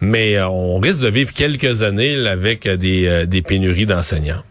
Mais 0.00 0.36
euh, 0.36 0.48
on 0.48 0.78
risque 0.78 1.00
de 1.00 1.08
vivre 1.08 1.32
quelques 1.32 1.82
années 1.82 2.14
là, 2.16 2.32
avec 2.32 2.66
euh, 2.66 2.76
des, 2.76 3.06
euh, 3.06 3.26
des 3.26 3.42
pénuries 3.42 3.86
d'enseignants. 3.86 4.42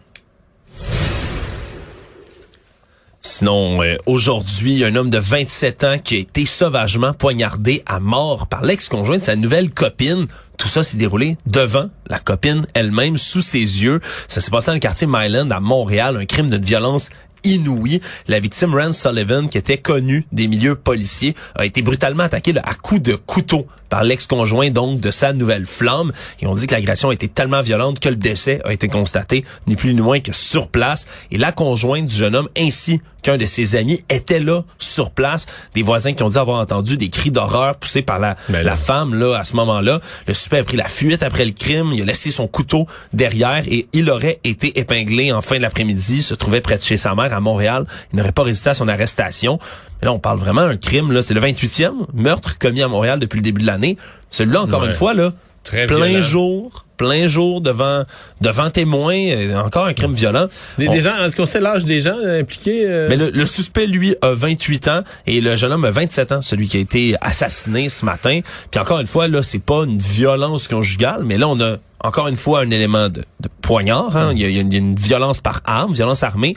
Sinon, 3.28 3.84
euh, 3.84 3.98
aujourd'hui, 4.06 4.86
un 4.86 4.96
homme 4.96 5.10
de 5.10 5.18
27 5.18 5.84
ans 5.84 6.00
qui 6.02 6.16
a 6.16 6.20
été 6.20 6.46
sauvagement 6.46 7.12
poignardé 7.14 7.84
à 7.86 8.00
mort 8.00 8.48
par 8.48 8.64
l'ex-conjoint 8.64 9.18
de 9.18 9.24
sa 9.24 9.36
nouvelle 9.36 9.70
copine. 9.70 10.28
Tout 10.58 10.70
ça 10.70 10.82
s'est 10.82 10.96
déroulé 10.96 11.36
devant 11.46 11.90
la 12.08 12.20
copine 12.20 12.66
elle-même, 12.74 13.18
sous 13.18 13.42
ses 13.42 13.60
yeux. 13.60 14.00
Ça 14.30 14.40
s'est 14.40 14.50
passé 14.50 14.68
dans 14.68 14.76
le 14.76 14.80
quartier 14.80 15.08
Myland 15.08 15.52
à 15.52 15.60
Montréal, 15.60 16.18
un 16.18 16.26
crime 16.26 16.50
de 16.50 16.58
violence 16.58 17.10
inouï. 17.44 18.00
La 18.30 18.40
victime, 18.40 18.74
Rand 18.74 18.94
Sullivan, 18.94 19.50
qui 19.50 19.58
était 19.58 19.78
connue 19.78 20.26
des 20.32 20.48
milieux 20.48 20.76
policiers, 20.76 21.36
a 21.56 21.66
été 21.66 21.82
brutalement 21.82 22.24
attaquée 22.24 22.54
à 22.58 22.74
coups 22.76 23.02
de 23.02 23.16
couteau 23.16 23.68
par 23.89 24.03
l'ex-conjoint 24.03 24.70
donc 24.70 25.00
de 25.00 25.12
sa 25.12 25.34
nouvelle 25.34 25.65
flamme. 25.65 26.12
Et 26.41 26.48
on 26.48 26.53
dit 26.53 26.67
que 26.67 26.74
l'agression 26.74 27.10
a 27.10 27.13
été 27.13 27.27
tellement 27.27 27.62
violente 27.62 28.00
que 28.00 28.10
le 28.10 28.15
décès 28.15 28.60
a 28.65 28.74
été 28.74 28.88
constaté, 28.88 29.46
ni 29.67 29.75
plus 29.75 29.94
ni 29.94 30.01
moins 30.01 30.20
que 30.20 30.34
sur 30.34 30.67
place. 30.67 31.08
Et 31.32 31.38
la 31.38 31.51
conjointe 31.51 32.08
du 32.08 32.15
jeune 32.15 32.36
homme 32.36 32.50
ainsi 32.58 33.01
qu'un 33.24 33.38
de 33.38 33.46
ses 33.46 33.75
amis 33.75 34.03
étaient 34.10 34.39
là 34.39 34.63
sur 34.77 35.12
place. 35.12 35.46
Des 35.74 35.82
voisins 35.82 36.13
qui 36.13 36.24
ont 36.24 36.29
dit 36.29 36.38
avoir 36.38 36.60
entendu 36.60 36.98
des 36.98 37.10
cris 37.10 37.32
d'horreur 37.32 37.75
poussés 37.75 38.01
par 38.01 38.20
la, 38.20 38.38
Ben 38.50 38.63
la 38.63 38.77
femme 38.77 39.15
là 39.15 39.38
à 39.38 39.44
ce 39.44 39.56
moment-là. 39.56 40.00
Le 40.27 40.34
suspect 40.34 40.60
a 40.60 40.63
pris 40.63 40.77
la 40.77 40.88
fuite 40.88 41.24
après 41.24 41.46
le 41.46 41.51
crime. 41.51 41.91
Il 41.94 42.01
a 42.01 42.06
laissé 42.06 42.32
son 42.32 42.48
couteau 42.48 42.88
derrière 43.13 43.63
et 43.67 43.88
il 43.94 44.10
aurait 44.10 44.39
été 44.44 44.79
épinglé 44.79 45.32
en 45.32 45.41
fin 45.41 45.58
de 45.58 45.62
l'après-midi. 45.62 46.22
Se 46.22 46.36
trouvait 46.36 46.62
près 46.62 46.77
de 46.77 46.84
chez 46.84 46.98
sa 46.98 47.15
mère 47.15 47.34
à 47.34 47.39
Montréal. 47.39 47.86
Il 48.13 48.17
n'aurait 48.17 48.32
pas 48.32 48.44
résisté 48.44 48.70
à 48.70 48.74
son 48.74 48.88
arrestation. 48.88 49.60
Mais 50.01 50.06
là, 50.08 50.13
on 50.13 50.20
parle 50.20 50.39
vraiment 50.39 50.68
d'un 50.68 50.77
crime. 50.77 51.12
Là, 51.12 51.22
c'est 51.22 51.34
le 51.34 51.42
28e 51.42 51.94
meurtre 52.13 52.58
commis 52.60 52.82
à 52.84 52.88
Montréal 52.88 53.20
depuis 53.20 53.38
le 53.38 53.44
début 53.44 53.62
de 53.62 53.68
l'année. 53.68 53.98
Celui-là, 54.30 54.62
encore 54.62 54.82
Ouais. 54.82 54.88
une 54.88 54.94
fois, 54.94 55.13
là, 55.13 55.34
Très 55.63 55.86
plein 55.86 56.06
violent. 56.06 56.24
jour, 56.24 56.86
plein 56.96 57.27
jour 57.27 57.60
devant 57.62 58.04
devant 58.39 58.70
témoins, 58.70 59.18
encore 59.66 59.86
un 59.86 59.94
crime 59.94 60.13
violent. 60.13 60.48
Des, 60.77 60.88
On- 60.88 60.94
des 60.94 61.01
gens, 61.01 61.12
est-ce 61.25 61.36
qu'on 61.36 61.46
sait 61.46 61.60
l'âge 61.60 61.84
des 61.84 62.00
gens 62.00 62.16
euh, 62.24 62.39
impliqués? 62.39 62.86
euh? 62.88 63.08
mais 63.10 63.18
le, 63.18 63.32
le 63.32 63.46
suspect, 63.46 63.86
lui, 63.86 64.16
a 64.22 64.32
28 64.34 64.88
ans 64.88 65.01
et 65.25 65.42
le 65.42 65.56
jeune 65.58 65.74
homme 65.74 65.84
a 65.84 65.92
27 65.92 66.32
ans, 66.32 66.42
celui 66.42 66.68
qui 66.70 66.77
a 66.77 66.80
été 66.80 67.16
assassiné 67.20 67.89
ce 67.89 68.06
matin. 68.06 68.39
Puis 68.72 68.80
encore 68.80 69.00
une 69.00 69.08
fois, 69.08 69.27
là, 69.27 69.44
c'est 69.44 69.62
pas 69.63 69.84
une 69.84 69.98
violence 70.00 70.68
conjugale, 70.70 71.24
mais 71.25 71.38
là, 71.38 71.50
on 71.50 71.60
a 71.60 71.77
encore 72.01 72.27
une 72.30 72.38
fois 72.38 72.62
un 72.62 72.70
élément 72.70 73.10
de, 73.10 73.22
de 73.42 73.50
poignard. 73.62 74.16
Hein? 74.16 74.32
Il, 74.34 74.39
y 74.42 74.46
a, 74.46 74.48
il 74.50 74.56
y 74.56 74.60
a 74.60 74.62
une, 74.62 74.72
il 74.72 74.74
y 74.74 74.77
a 74.77 74.80
une 74.80 74.96
violence 74.96 75.42
par 75.42 75.62
arme, 75.66 75.92
violence 75.94 76.24
armée. 76.24 76.56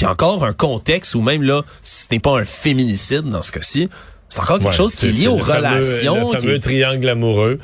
Puis 0.00 0.06
encore 0.06 0.42
un 0.44 0.54
contexte 0.54 1.14
où 1.14 1.20
même 1.20 1.42
là, 1.42 1.60
ce 1.82 2.06
n'est 2.10 2.20
pas 2.20 2.40
un 2.40 2.46
féminicide 2.46 3.28
dans 3.28 3.42
ce 3.42 3.52
cas-ci, 3.52 3.90
c'est 4.30 4.40
encore 4.40 4.56
quelque 4.56 4.68
Ouais, 4.68 4.72
chose 4.72 4.94
qui 4.94 5.08
est 5.08 5.12
lié 5.12 5.28
aux 5.28 5.36
le 5.36 5.44
fameux- 5.44 5.58
relations. 5.68 6.32
Le 6.32 6.38
qui- 6.38 6.46
fameux 6.46 6.58
triangle 6.58 7.06
amoureux. 7.10 7.58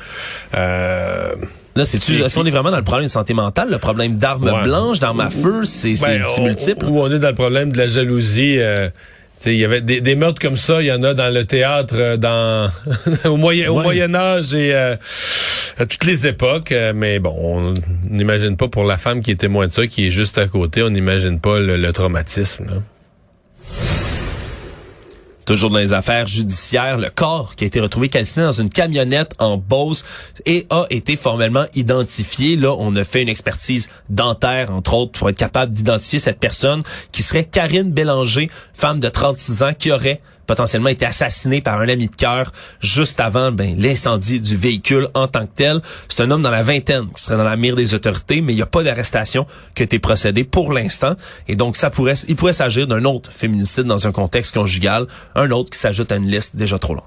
Euh, 0.53 1.33
Là, 1.75 1.83
c'est 1.83 1.97
est-ce 1.97 2.35
qu'on 2.35 2.45
est 2.45 2.51
vraiment 2.51 2.69
dans 2.69 2.77
le 2.77 2.83
problème 2.83 3.07
de 3.07 3.11
santé 3.11 3.33
mentale, 3.33 3.69
le 3.71 3.79
problème 3.79 4.17
d'armes 4.17 4.49
Ouais. 4.51 4.61
blanches, 4.63 4.99
d'armes 4.99 5.19
à 5.19 5.31
feu, 5.31 5.65
c'est 5.65 5.93
ben, 5.99 6.23
multiple? 6.39 6.85
Où 6.85 7.01
on 7.01 7.11
est 7.11 7.17
dans 7.17 7.29
le 7.29 7.33
problème 7.35 7.71
de 7.71 7.77
la 7.79 7.87
jalousie. 7.87 8.59
euh, 8.59 8.89
il 9.45 9.55
y 9.55 9.65
avait 9.65 9.81
des, 9.81 10.01
des 10.01 10.15
meurtres 10.15 10.41
comme 10.41 10.57
ça, 10.57 10.81
il 10.81 10.87
y 10.87 10.91
en 10.91 11.03
a 11.03 11.13
dans 11.13 11.33
le 11.33 11.45
théâtre, 11.45 11.95
euh, 11.97 12.17
dans 12.17 12.69
au 13.25 13.37
moyen 13.37 13.71
au. 13.71 13.81
Moyen 13.81 14.13
Âge 14.15 14.53
et 14.53 14.73
euh, 14.73 14.95
à 15.77 15.85
toutes 15.85 16.05
les 16.05 16.25
époques. 16.27 16.71
euh, 16.71 16.91
mais 16.95 17.19
bon, 17.19 17.35
on 17.39 17.73
n'imagine 18.09 18.57
pas 18.57 18.67
pour 18.67 18.83
la 18.83 18.97
femme 18.97 19.21
qui 19.21 19.31
est 19.31 19.35
témoin 19.35 19.67
de 19.67 19.73
ça, 19.73 19.87
qui 19.87 20.07
est 20.07 20.11
juste 20.11 20.37
à 20.37 20.47
côté, 20.47 20.81
on 20.83 20.89
n'imagine 20.89 21.39
pas 21.39 21.59
le, 21.59 21.77
le 21.77 21.93
traumatisme. 21.93 22.65
là. 22.65 22.73
Toujours 25.47 25.69
dans 25.69 25.77
les 25.77 25.93
affaires 25.93 26.27
judiciaires, 26.27 26.97
le 26.97 27.09
corps 27.09 27.55
qui 27.55 27.63
a 27.63 27.67
été 27.67 27.79
retrouvé 27.79 28.09
calciné 28.09 28.43
dans 28.43 28.51
une 28.51 28.69
camionnette 28.69 29.31
en 29.39 29.55
Beauce 29.55 30.03
et 30.45 30.67
a 30.69 30.85
été 30.89 31.15
formellement 31.15 31.63
identifié. 31.73 32.57
Là, 32.57 32.75
on 32.77 32.93
a 32.97 33.05
fait 33.05 33.21
une 33.21 33.29
expertise 33.29 33.87
dentaire, 34.09 34.73
entre 34.73 34.93
autres, 34.93 35.17
pour 35.17 35.29
être 35.29 35.37
capable 35.37 35.71
d'identifier 35.71 36.19
cette 36.19 36.41
personne 36.41 36.83
qui 37.13 37.23
serait 37.23 37.45
Karine 37.45 37.93
Bélanger, 37.93 38.51
femme 38.73 38.99
de 38.99 39.07
36 39.07 39.63
ans, 39.63 39.71
qui 39.73 39.89
aurait 39.89 40.19
potentiellement 40.47 40.89
été 40.89 41.05
assassinée 41.05 41.61
par 41.61 41.79
un 41.79 41.87
ami 41.87 42.07
de 42.07 42.15
cœur 42.15 42.51
juste 42.79 43.19
avant 43.19 43.51
ben, 43.51 43.75
l'incendie 43.77 44.39
du 44.39 44.55
véhicule 44.55 45.07
en 45.13 45.27
tant 45.27 45.45
que 45.45 45.51
tel. 45.55 45.81
C'est 46.09 46.23
un 46.23 46.31
homme 46.31 46.41
dans 46.41 46.49
la 46.49 46.63
vingtaine 46.63 47.07
qui 47.13 47.21
serait 47.21 47.37
dans 47.37 47.43
la 47.43 47.57
mire 47.57 47.75
des 47.75 47.93
autorités, 47.93 48.41
mais 48.41 48.53
il 48.53 48.55
n'y 48.55 48.61
a 48.61 48.67
pas 48.67 48.83
d'arrestation 48.83 49.45
qui 49.75 49.83
a 49.83 49.85
été 49.85 49.99
procédée 49.99 50.43
pour 50.43 50.73
l'instant. 50.73 51.15
Et 51.47 51.55
donc, 51.55 51.77
ça 51.77 51.89
pourrait, 51.89 52.15
il 52.27 52.35
pourrait 52.35 52.53
s'agir 52.53 52.87
d'un 52.87 53.03
autre 53.05 53.31
féminicide 53.31 53.83
dans 53.83 54.07
un 54.07 54.11
contexte 54.11 54.53
conjugal, 54.53 55.05
un 55.35 55.51
autre 55.51 55.69
qui 55.69 55.79
s'ajoute 55.79 56.11
à 56.11 56.15
une 56.15 56.27
liste 56.27 56.55
déjà 56.55 56.79
trop 56.79 56.95
longue. 56.95 57.03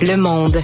Le 0.00 0.16
monde. 0.16 0.62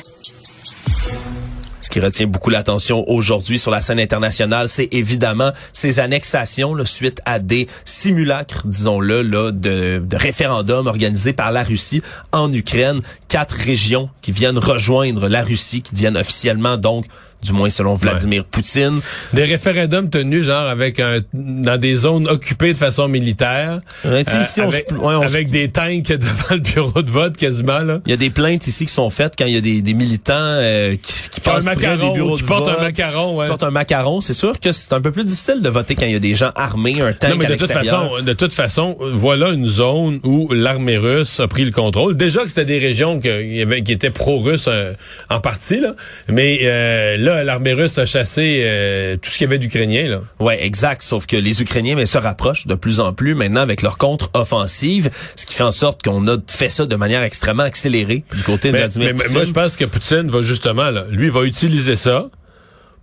Qui 1.94 2.00
retient 2.00 2.26
beaucoup 2.26 2.50
l'attention 2.50 3.08
aujourd'hui 3.08 3.56
sur 3.56 3.70
la 3.70 3.80
scène 3.80 4.00
internationale, 4.00 4.68
c'est 4.68 4.88
évidemment 4.90 5.52
ces 5.72 6.00
annexations 6.00 6.74
là, 6.74 6.84
suite 6.84 7.20
à 7.24 7.38
des 7.38 7.68
simulacres, 7.84 8.66
disons-le, 8.66 9.22
là, 9.22 9.52
de, 9.52 10.02
de 10.04 10.16
référendums 10.16 10.88
organisés 10.88 11.32
par 11.32 11.52
la 11.52 11.62
Russie 11.62 12.02
en 12.32 12.52
Ukraine. 12.52 13.00
Quatre 13.28 13.54
régions 13.54 14.10
qui 14.22 14.32
viennent 14.32 14.58
rejoindre 14.58 15.28
la 15.28 15.44
Russie, 15.44 15.82
qui 15.82 15.92
deviennent 15.94 16.16
officiellement 16.16 16.76
donc 16.76 17.04
du 17.44 17.52
moins 17.52 17.70
selon 17.70 17.94
Vladimir 17.94 18.44
Poutine. 18.44 19.00
Des 19.32 19.44
référendums 19.44 20.10
tenus 20.10 20.44
genre 20.44 20.66
avec 20.68 20.98
un 21.00 21.18
dans 21.32 21.78
des 21.78 21.94
zones 21.94 22.26
occupées 22.28 22.72
de 22.72 22.78
façon 22.78 23.08
militaire, 23.08 23.80
Ouais, 24.04 24.24
sais, 24.26 24.40
ici, 24.40 24.60
on 24.60 24.68
avec, 24.68 24.90
ouais, 24.90 25.14
on 25.14 25.22
se- 25.28 25.34
avec 25.34 25.50
des 25.50 25.68
tanks 25.70 26.02
devant 26.08 26.54
le 26.54 26.58
bureau 26.58 27.02
de 27.02 27.10
vote 27.10 27.36
quasiment 27.36 27.80
là. 27.80 28.00
Il 28.06 28.10
y 28.10 28.14
a 28.14 28.16
des 28.16 28.30
plaintes 28.30 28.66
ici 28.66 28.86
qui 28.86 28.92
sont 28.92 29.10
faites 29.10 29.34
quand 29.38 29.46
il 29.46 29.54
y 29.54 29.56
a 29.56 29.60
des, 29.60 29.82
des 29.82 29.94
militants 29.94 30.32
euh, 30.36 30.96
qui, 31.00 31.30
qui 31.30 31.40
passent 31.40 31.64
près 31.66 31.74
des 31.76 31.82
macaron, 31.86 32.14
bureaux 32.14 32.36
qui 32.36 32.42
de 32.42 32.46
portent 32.48 32.68
un 32.68 32.80
macaron, 32.80 33.36
ouais. 33.36 33.44
qui 33.44 33.48
portent 33.48 33.62
un 33.62 33.70
macaron. 33.70 34.20
C'est 34.20 34.32
sûr 34.32 34.58
que 34.58 34.72
c'est 34.72 34.92
un 34.92 35.00
peu 35.00 35.12
plus 35.12 35.24
difficile 35.24 35.60
de 35.62 35.68
voter 35.68 35.94
quand 35.94 36.06
il 36.06 36.12
y 36.12 36.16
a 36.16 36.20
des 36.20 36.34
gens 36.34 36.50
armés, 36.56 37.00
un 37.00 37.12
tank 37.12 37.30
Non, 37.32 37.36
mais 37.38 37.46
à 37.46 37.50
de 37.50 37.54
toute 37.56 37.70
façon, 37.72 38.10
de 38.22 38.32
toute 38.32 38.54
façon, 38.54 38.96
voilà 39.12 39.50
une 39.50 39.66
zone 39.66 40.20
où 40.22 40.52
l'armée 40.52 40.96
russe 40.96 41.40
a 41.40 41.48
pris 41.48 41.64
le 41.64 41.70
contrôle. 41.70 42.16
Déjà 42.16 42.42
que 42.42 42.48
c'était 42.48 42.64
des 42.64 42.78
régions 42.78 43.20
que- 43.20 43.80
qui 43.80 43.92
étaient 43.92 44.10
pro-russes 44.10 44.66
euh, 44.68 44.92
en 45.30 45.40
partie, 45.40 45.80
là. 45.80 45.92
Mais 46.28 46.60
euh, 46.62 47.16
là, 47.35 47.45
l'armée 47.45 47.73
russe 47.75 47.99
a 47.99 48.07
chassé 48.07 48.62
euh, 48.64 49.17
tout 49.17 49.29
ce 49.31 49.37
qu'il 49.38 49.45
y 49.45 49.49
avait 49.49 49.59
d'Ukrainien, 49.59 50.09
là. 50.09 50.21
Ouais, 50.41 50.64
exact. 50.64 51.03
Sauf 51.03 51.26
que 51.26 51.37
les 51.37 51.61
Ukrainiens 51.62 51.95
mais, 51.97 52.07
se 52.07 52.19
rapprochent 52.19 52.67
de 52.67 52.75
plus 52.75 53.00
en 53.00 53.12
plus 53.12 53.35
maintenant 53.35 53.61
avec 53.61 53.83
leur 53.83 53.99
contre-offensive, 53.99 55.11
ce 55.37 55.47
qui 55.47 55.55
fait 55.55 55.62
en 55.64 55.73
sorte 55.73 56.03
qu'on 56.03 56.26
a 56.29 56.37
fait 56.49 56.69
ça 56.69 56.87
de 56.87 56.97
manière 56.97 57.23
extrêmement 57.23 57.62
accélérée 57.62 58.25
du 58.35 58.43
côté 58.43 58.69
de 58.69 58.73
Mais, 58.73 58.79
Vladimir 58.81 59.09
mais- 59.14 59.25
mais 59.26 59.33
moi, 59.33 59.45
je 59.45 59.53
pense 59.53 59.76
que 59.76 59.85
Poutine 59.85 60.31
va 60.31 60.43
justement, 60.43 60.91
là, 60.91 61.05
lui, 61.11 61.29
va 61.31 61.43
utiliser 61.45 61.97
ça 61.97 62.26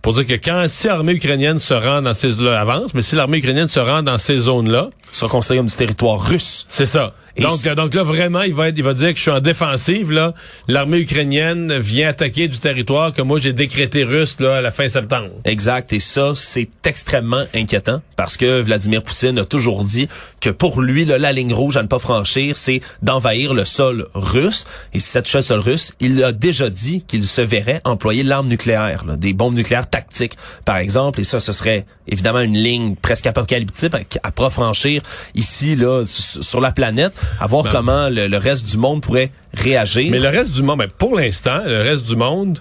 pour 0.00 0.14
dire 0.14 0.26
que 0.26 0.34
quand 0.34 0.64
si 0.68 0.88
l'armée 0.88 1.12
ukrainienne 1.12 1.58
se 1.58 1.74
rend 1.74 2.02
dans 2.02 2.14
ces 2.14 2.30
là 2.32 2.60
avance, 2.60 2.92
mais 2.94 3.02
si 3.02 3.14
l'armée 3.14 3.38
ukrainienne 3.38 3.68
se 3.68 3.78
rend 3.80 4.02
dans 4.02 4.18
ces 4.18 4.38
zones-là, 4.38 4.90
sera 5.12 5.28
considéré 5.30 5.58
comme 5.58 5.68
du 5.68 5.76
territoire 5.76 6.20
russe. 6.20 6.64
c'est 6.68 6.86
ça. 6.86 7.14
Et 7.36 7.42
donc, 7.42 7.66
euh, 7.66 7.74
donc 7.74 7.94
là, 7.94 8.02
vraiment, 8.02 8.42
il 8.42 8.54
va 8.54 8.68
être, 8.68 8.78
il 8.78 8.84
va 8.84 8.94
dire 8.94 9.10
que 9.10 9.16
je 9.16 9.22
suis 9.22 9.30
en 9.30 9.40
défensive, 9.40 10.10
là. 10.10 10.34
L'armée 10.68 10.98
ukrainienne 10.98 11.78
vient 11.78 12.08
attaquer 12.08 12.48
du 12.48 12.58
territoire 12.58 13.12
que 13.12 13.22
moi 13.22 13.40
j'ai 13.40 13.52
décrété 13.52 14.04
russe, 14.04 14.36
là, 14.40 14.56
à 14.56 14.60
la 14.60 14.70
fin 14.70 14.88
septembre. 14.88 15.30
Exact. 15.44 15.92
Et 15.92 16.00
ça, 16.00 16.32
c'est 16.34 16.68
extrêmement 16.84 17.44
inquiétant 17.54 18.02
parce 18.16 18.36
que 18.36 18.60
Vladimir 18.60 19.02
Poutine 19.02 19.38
a 19.38 19.44
toujours 19.44 19.84
dit 19.84 20.08
que 20.40 20.50
pour 20.50 20.82
lui, 20.82 21.04
là, 21.04 21.18
la 21.18 21.32
ligne 21.32 21.54
rouge 21.54 21.76
à 21.76 21.82
ne 21.82 21.88
pas 21.88 21.98
franchir, 21.98 22.56
c'est 22.56 22.80
d'envahir 23.02 23.54
le 23.54 23.64
sol 23.64 24.08
russe. 24.14 24.66
Et 24.92 24.98
touchait 24.98 25.38
le 25.38 25.42
sol 25.42 25.60
russe, 25.60 25.92
il 26.00 26.22
a 26.24 26.32
déjà 26.32 26.68
dit 26.68 27.02
qu'il 27.06 27.26
se 27.26 27.40
verrait 27.40 27.80
employer 27.84 28.22
l'arme 28.22 28.48
nucléaire, 28.48 29.04
là, 29.06 29.16
des 29.16 29.32
bombes 29.32 29.54
nucléaires 29.54 29.88
tactiques, 29.88 30.36
par 30.64 30.76
exemple. 30.76 31.20
Et 31.20 31.24
ça, 31.24 31.40
ce 31.40 31.52
serait 31.52 31.86
évidemment 32.08 32.40
une 32.40 32.56
ligne 32.56 32.96
presque 32.96 33.26
apocalyptique 33.26 33.94
à, 33.94 34.28
à 34.28 34.30
pas 34.30 34.50
franchir 34.50 35.02
ici, 35.34 35.76
là, 35.76 36.04
sur 36.06 36.60
la 36.60 36.72
planète, 36.72 37.12
à 37.40 37.46
voir 37.46 37.68
comment 37.68 38.08
le, 38.08 38.28
le 38.28 38.36
reste 38.36 38.68
du 38.68 38.78
monde 38.78 39.02
pourrait 39.02 39.30
réagir. 39.54 40.10
Mais 40.10 40.20
le 40.20 40.28
reste 40.28 40.54
du 40.54 40.62
monde, 40.62 40.78
ben, 40.78 40.88
pour 40.88 41.16
l'instant, 41.16 41.62
le 41.64 41.82
reste 41.82 42.06
du 42.06 42.16
monde, 42.16 42.58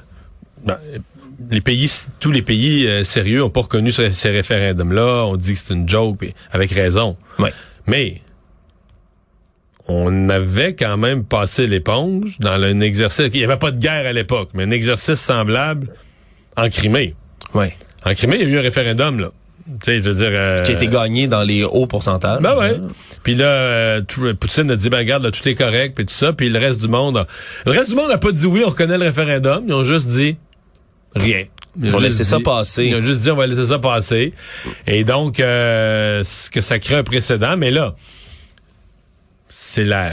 ben, 0.65 0.77
les 1.49 1.61
pays, 1.61 1.91
tous 2.19 2.31
les 2.31 2.41
pays 2.41 2.87
euh, 2.87 3.03
sérieux 3.03 3.43
ont 3.43 3.49
pas 3.49 3.61
reconnu 3.61 3.91
ces, 3.91 4.11
ces 4.11 4.29
référendums-là. 4.29 5.25
On 5.25 5.37
dit 5.37 5.53
que 5.53 5.59
c'est 5.59 5.73
une 5.73 5.89
joke, 5.89 6.23
avec 6.51 6.71
raison. 6.71 7.17
Ouais. 7.39 7.53
Mais 7.87 8.21
on 9.87 10.29
avait 10.29 10.75
quand 10.75 10.97
même 10.97 11.23
passé 11.23 11.67
l'éponge 11.67 12.37
dans 12.39 12.51
un 12.51 12.79
exercice. 12.79 13.29
Il 13.33 13.39
n'y 13.39 13.43
avait 13.43 13.57
pas 13.57 13.71
de 13.71 13.79
guerre 13.79 14.05
à 14.05 14.13
l'époque, 14.13 14.49
mais 14.53 14.63
un 14.63 14.71
exercice 14.71 15.19
semblable 15.19 15.89
en 16.55 16.69
Crimée. 16.69 17.15
Ouais. 17.53 17.75
En 18.05 18.13
Crimée, 18.13 18.37
il 18.39 18.43
y 18.43 18.45
a 18.45 18.55
eu 18.55 18.59
un 18.59 18.61
référendum, 18.61 19.19
là. 19.19 19.31
Tu 19.65 19.73
sais, 19.85 19.99
je 19.99 20.09
veux 20.09 20.15
dire. 20.15 20.29
euh, 20.31 20.63
Qui 20.63 20.71
a 20.71 20.75
été 20.75 20.87
gagné 20.87 21.27
dans 21.27 21.43
les 21.43 21.63
hauts 21.63 21.87
pourcentages. 21.87 22.41
ben 22.41 22.55
ouais. 22.57 22.79
Puis 23.23 23.35
là, 23.35 23.45
euh, 23.45 24.01
tout- 24.01 24.33
Poutine 24.35 24.69
a 24.71 24.75
dit, 24.75 24.89
ben 24.89 24.97
regarde, 24.99 25.23
là, 25.23 25.31
tout 25.31 25.47
est 25.47 25.55
correct, 25.55 25.95
puis 25.95 26.05
tout 26.05 26.13
ça. 26.13 26.33
Puis 26.33 26.49
le 26.49 26.59
reste 26.59 26.81
du 26.81 26.87
monde, 26.87 27.17
a... 27.17 27.27
le 27.65 27.71
reste 27.71 27.89
du 27.89 27.95
monde 27.95 28.09
n'a 28.09 28.17
pas 28.17 28.31
dit 28.31 28.45
oui, 28.45 28.63
on 28.65 28.69
reconnaît 28.69 28.97
le 28.97 29.05
référendum. 29.05 29.63
Ils 29.67 29.73
ont 29.73 29.83
juste 29.83 30.07
dit 30.07 30.37
rien. 31.15 31.45
Ils 31.81 31.87
ont 31.95 31.99
juste 31.99 32.03
laissé 32.03 32.23
ça 32.25 32.39
passer. 32.43 32.85
Ils 32.85 32.95
ont 32.95 33.05
juste 33.05 33.21
dit, 33.21 33.31
on 33.31 33.35
va 33.37 33.47
laisser 33.47 33.67
ça 33.67 33.79
passer. 33.79 34.33
Et 34.87 35.03
donc, 35.05 35.39
euh, 35.39 36.21
ce 36.23 36.49
que 36.49 36.59
ça 36.59 36.79
crée 36.79 36.95
un 36.95 37.03
précédent. 37.03 37.55
Mais 37.55 37.71
là, 37.71 37.95
c'est 39.47 39.83
la... 39.85 40.11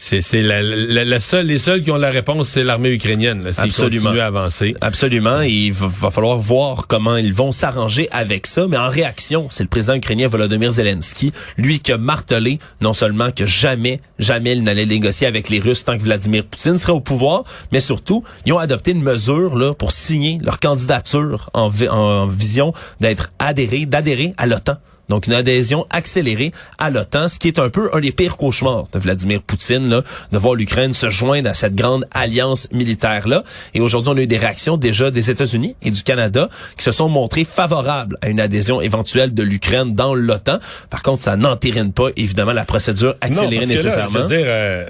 C'est, 0.00 0.20
c'est 0.20 0.42
la, 0.42 0.62
la, 0.62 1.04
la 1.04 1.18
seule, 1.18 1.46
les 1.46 1.58
seuls 1.58 1.82
qui 1.82 1.90
ont 1.90 1.96
la 1.96 2.10
réponse, 2.10 2.50
c'est 2.50 2.62
l'armée 2.62 2.90
ukrainienne. 2.90 3.42
Là, 3.42 3.50
Absolument. 3.58 4.10
à 4.10 4.26
avancer. 4.26 4.76
Absolument. 4.80 5.42
Et 5.42 5.48
il 5.50 5.72
va, 5.72 5.88
va 5.88 6.10
falloir 6.12 6.38
voir 6.38 6.86
comment 6.86 7.16
ils 7.16 7.34
vont 7.34 7.50
s'arranger 7.50 8.08
avec 8.12 8.46
ça. 8.46 8.68
Mais 8.68 8.76
en 8.76 8.90
réaction, 8.90 9.48
c'est 9.50 9.64
le 9.64 9.68
président 9.68 9.94
ukrainien 9.94 10.28
Volodymyr 10.28 10.70
Zelensky, 10.70 11.32
lui 11.56 11.80
qui 11.80 11.90
a 11.90 11.98
martelé 11.98 12.60
non 12.80 12.92
seulement 12.92 13.32
que 13.32 13.44
jamais, 13.44 14.00
jamais 14.20 14.52
il 14.52 14.62
n'allait 14.62 14.86
négocier 14.86 15.26
avec 15.26 15.48
les 15.48 15.58
Russes 15.58 15.84
tant 15.84 15.98
que 15.98 16.04
Vladimir 16.04 16.44
Poutine 16.44 16.78
serait 16.78 16.92
au 16.92 17.00
pouvoir, 17.00 17.42
mais 17.72 17.80
surtout, 17.80 18.22
ils 18.46 18.52
ont 18.52 18.58
adopté 18.58 18.92
une 18.92 19.02
mesure 19.02 19.56
là 19.56 19.74
pour 19.74 19.90
signer 19.90 20.38
leur 20.42 20.60
candidature 20.60 21.50
en, 21.54 21.68
vi- 21.68 21.88
en 21.88 22.24
vision 22.26 22.72
d'être 23.00 23.30
adhéré, 23.40 23.84
d'adhérer 23.84 24.32
à 24.38 24.46
l'OTAN. 24.46 24.76
Donc 25.08 25.26
une 25.26 25.32
adhésion 25.32 25.86
accélérée 25.90 26.52
à 26.78 26.90
l'OTAN, 26.90 27.28
ce 27.28 27.38
qui 27.38 27.48
est 27.48 27.58
un 27.58 27.70
peu 27.70 27.90
un 27.94 28.00
des 28.00 28.12
pires 28.12 28.36
cauchemars 28.36 28.84
de 28.92 28.98
Vladimir 28.98 29.42
Poutine, 29.42 29.88
là, 29.88 30.02
de 30.32 30.38
voir 30.38 30.54
l'Ukraine 30.54 30.92
se 30.94 31.10
joindre 31.10 31.48
à 31.48 31.54
cette 31.54 31.74
grande 31.74 32.04
alliance 32.12 32.68
militaire-là. 32.72 33.42
Et 33.74 33.80
aujourd'hui, 33.80 34.12
on 34.14 34.16
a 34.16 34.20
eu 34.20 34.26
des 34.26 34.36
réactions 34.36 34.76
déjà 34.76 35.10
des 35.10 35.30
États-Unis 35.30 35.76
et 35.82 35.90
du 35.90 36.02
Canada 36.02 36.48
qui 36.76 36.84
se 36.84 36.92
sont 36.92 37.08
montrés 37.08 37.44
favorables 37.44 38.16
à 38.22 38.28
une 38.28 38.40
adhésion 38.40 38.80
éventuelle 38.80 39.34
de 39.34 39.42
l'Ukraine 39.42 39.94
dans 39.94 40.14
l'OTAN. 40.14 40.58
Par 40.90 41.02
contre, 41.02 41.22
ça 41.22 41.36
n'entérine 41.36 41.92
pas, 41.92 42.08
évidemment, 42.16 42.52
la 42.52 42.64
procédure 42.64 43.16
accélérée 43.20 43.66
non, 43.66 43.72
parce 43.72 43.82
que 43.82 43.88
là, 43.88 44.06
nécessairement. 44.06 44.18
je 44.18 44.18
veux 44.18 44.28
dire, 44.28 44.46
euh, 44.46 44.84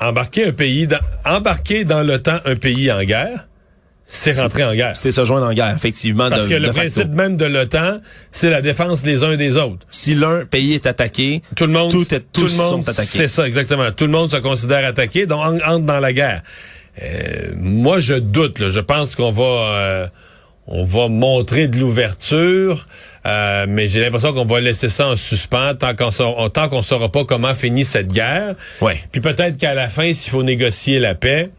embarquer 0.00 0.46
un 0.46 0.52
pays 0.52 0.86
dans, 0.86 1.00
embarquer 1.24 1.84
dans 1.84 2.02
l'OTAN 2.02 2.38
un 2.44 2.56
pays 2.56 2.90
en 2.90 3.02
guerre, 3.04 3.46
c'est 4.06 4.40
rentrer 4.40 4.64
en 4.64 4.74
guerre. 4.74 4.96
c'est 4.96 5.10
se 5.10 5.24
joindre 5.24 5.46
en 5.46 5.52
guerre, 5.52 5.74
effectivement. 5.76 6.28
Parce 6.30 6.44
de- 6.44 6.48
que 6.50 6.54
le 6.54 6.70
principe 6.70 7.08
même 7.12 7.36
de 7.36 7.44
l'OTAN, 7.44 7.98
c'est 8.30 8.50
la 8.50 8.62
défense 8.62 9.04
les 9.04 9.24
uns 9.24 9.36
des 9.36 9.56
autres. 9.56 9.84
Si 9.90 10.14
l'un 10.14 10.44
pays 10.44 10.74
est 10.74 10.86
attaqué, 10.86 11.42
Tout 11.56 11.66
le 11.66 11.72
monde, 11.72 11.90
Tout 11.90 12.14
est- 12.14 12.20
tout 12.20 12.42
tous 12.42 12.52
le 12.52 12.62
monde, 12.62 12.84
sont 12.84 12.88
attaqués. 12.88 13.08
C'est 13.08 13.28
ça, 13.28 13.46
exactement. 13.46 13.90
Tout 13.90 14.04
le 14.06 14.12
monde 14.12 14.30
se 14.30 14.36
considère 14.36 14.84
attaqué, 14.86 15.26
donc 15.26 15.40
en- 15.44 15.56
entre 15.74 15.84
dans 15.86 16.00
la 16.00 16.12
guerre. 16.12 16.42
Euh, 17.02 17.52
moi, 17.56 17.98
je 18.00 18.14
doute. 18.14 18.58
Là. 18.58 18.68
Je 18.70 18.80
pense 18.80 19.16
qu'on 19.16 19.30
va... 19.32 19.42
euh, 19.44 20.06
on 20.68 20.84
va 20.84 21.06
montrer 21.06 21.68
de 21.68 21.78
l'ouverture, 21.78 22.86
euh, 23.24 23.66
mais 23.68 23.86
j'ai 23.86 24.00
l'impression 24.00 24.32
qu'on 24.32 24.46
va 24.46 24.58
laisser 24.60 24.88
ça 24.88 25.06
en 25.08 25.14
suspens 25.14 25.74
tant 25.76 25.94
qu'on 25.94 26.10
saura, 26.10 26.50
tant 26.50 26.68
qu'on 26.68 26.82
saura 26.82 27.08
pas 27.12 27.24
comment 27.24 27.54
finit 27.54 27.84
cette 27.84 28.08
guerre. 28.08 28.56
Ouais. 28.80 28.98
Puis 29.12 29.20
peut-être 29.20 29.58
qu'à 29.58 29.74
la 29.74 29.88
fin, 29.88 30.12
s'il 30.12 30.32
faut 30.32 30.42
négocier 30.42 30.98
la 30.98 31.14
paix, 31.14 31.50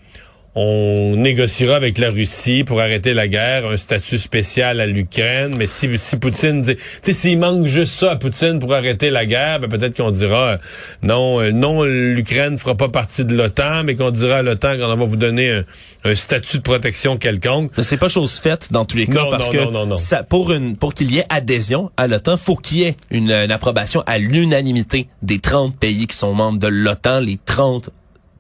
on 0.59 1.15
négociera 1.17 1.75
avec 1.75 1.99
la 1.99 2.09
Russie 2.09 2.63
pour 2.63 2.81
arrêter 2.81 3.13
la 3.13 3.27
guerre, 3.27 3.67
un 3.67 3.77
statut 3.77 4.17
spécial 4.17 4.81
à 4.81 4.87
l'Ukraine. 4.87 5.53
Mais 5.55 5.67
si, 5.67 5.87
si 5.99 6.17
Poutine 6.17 6.63
dit, 6.63 6.75
tu 6.75 6.81
sais, 7.03 7.13
s'il 7.13 7.37
manque 7.37 7.67
juste 7.67 7.93
ça 7.93 8.11
à 8.13 8.15
Poutine 8.15 8.57
pour 8.57 8.73
arrêter 8.73 9.11
la 9.11 9.27
guerre, 9.27 9.59
ben 9.59 9.69
peut-être 9.69 9.95
qu'on 9.95 10.09
dira 10.09 10.53
euh, 10.53 10.57
non, 11.03 11.39
euh, 11.39 11.51
non, 11.51 11.83
l'Ukraine 11.83 12.57
fera 12.57 12.73
pas 12.73 12.89
partie 12.89 13.23
de 13.23 13.35
l'OTAN, 13.35 13.83
mais 13.83 13.95
qu'on 13.95 14.09
dira 14.09 14.37
à 14.37 14.41
l'OTAN 14.41 14.77
qu'on 14.79 14.87
va 14.87 15.05
vous 15.05 15.15
donner 15.15 15.51
un, 15.51 15.63
un 16.05 16.15
statut 16.15 16.57
de 16.57 16.63
protection 16.63 17.17
quelconque. 17.17 17.71
Mais 17.77 17.83
C'est 17.83 17.97
pas 17.97 18.09
chose 18.09 18.39
faite 18.39 18.69
dans 18.71 18.83
tous 18.85 18.97
les 18.97 19.05
cas 19.05 19.25
Non, 19.25 19.29
parce 19.29 19.45
non, 19.47 19.51
que 19.53 19.57
non, 19.65 19.71
non, 19.71 19.85
non. 19.85 19.97
ça- 19.97 20.23
pour 20.23 20.51
une 20.51 20.75
pour 20.75 20.95
qu'il 20.95 21.11
y 21.13 21.19
ait 21.19 21.25
adhésion 21.29 21.91
à 21.97 22.07
l'OTAN, 22.07 22.35
faut 22.35 22.55
qu'il 22.55 22.79
y 22.79 22.83
ait 22.85 22.95
une, 23.11 23.29
une 23.31 23.51
approbation 23.51 24.01
à 24.07 24.17
l'unanimité 24.17 25.07
des 25.21 25.37
30 25.37 25.77
pays 25.77 26.07
qui 26.07 26.15
sont 26.17 26.33
membres 26.33 26.57
de 26.57 26.67
l'OTAN, 26.67 27.19
les 27.19 27.37
30 27.45 27.91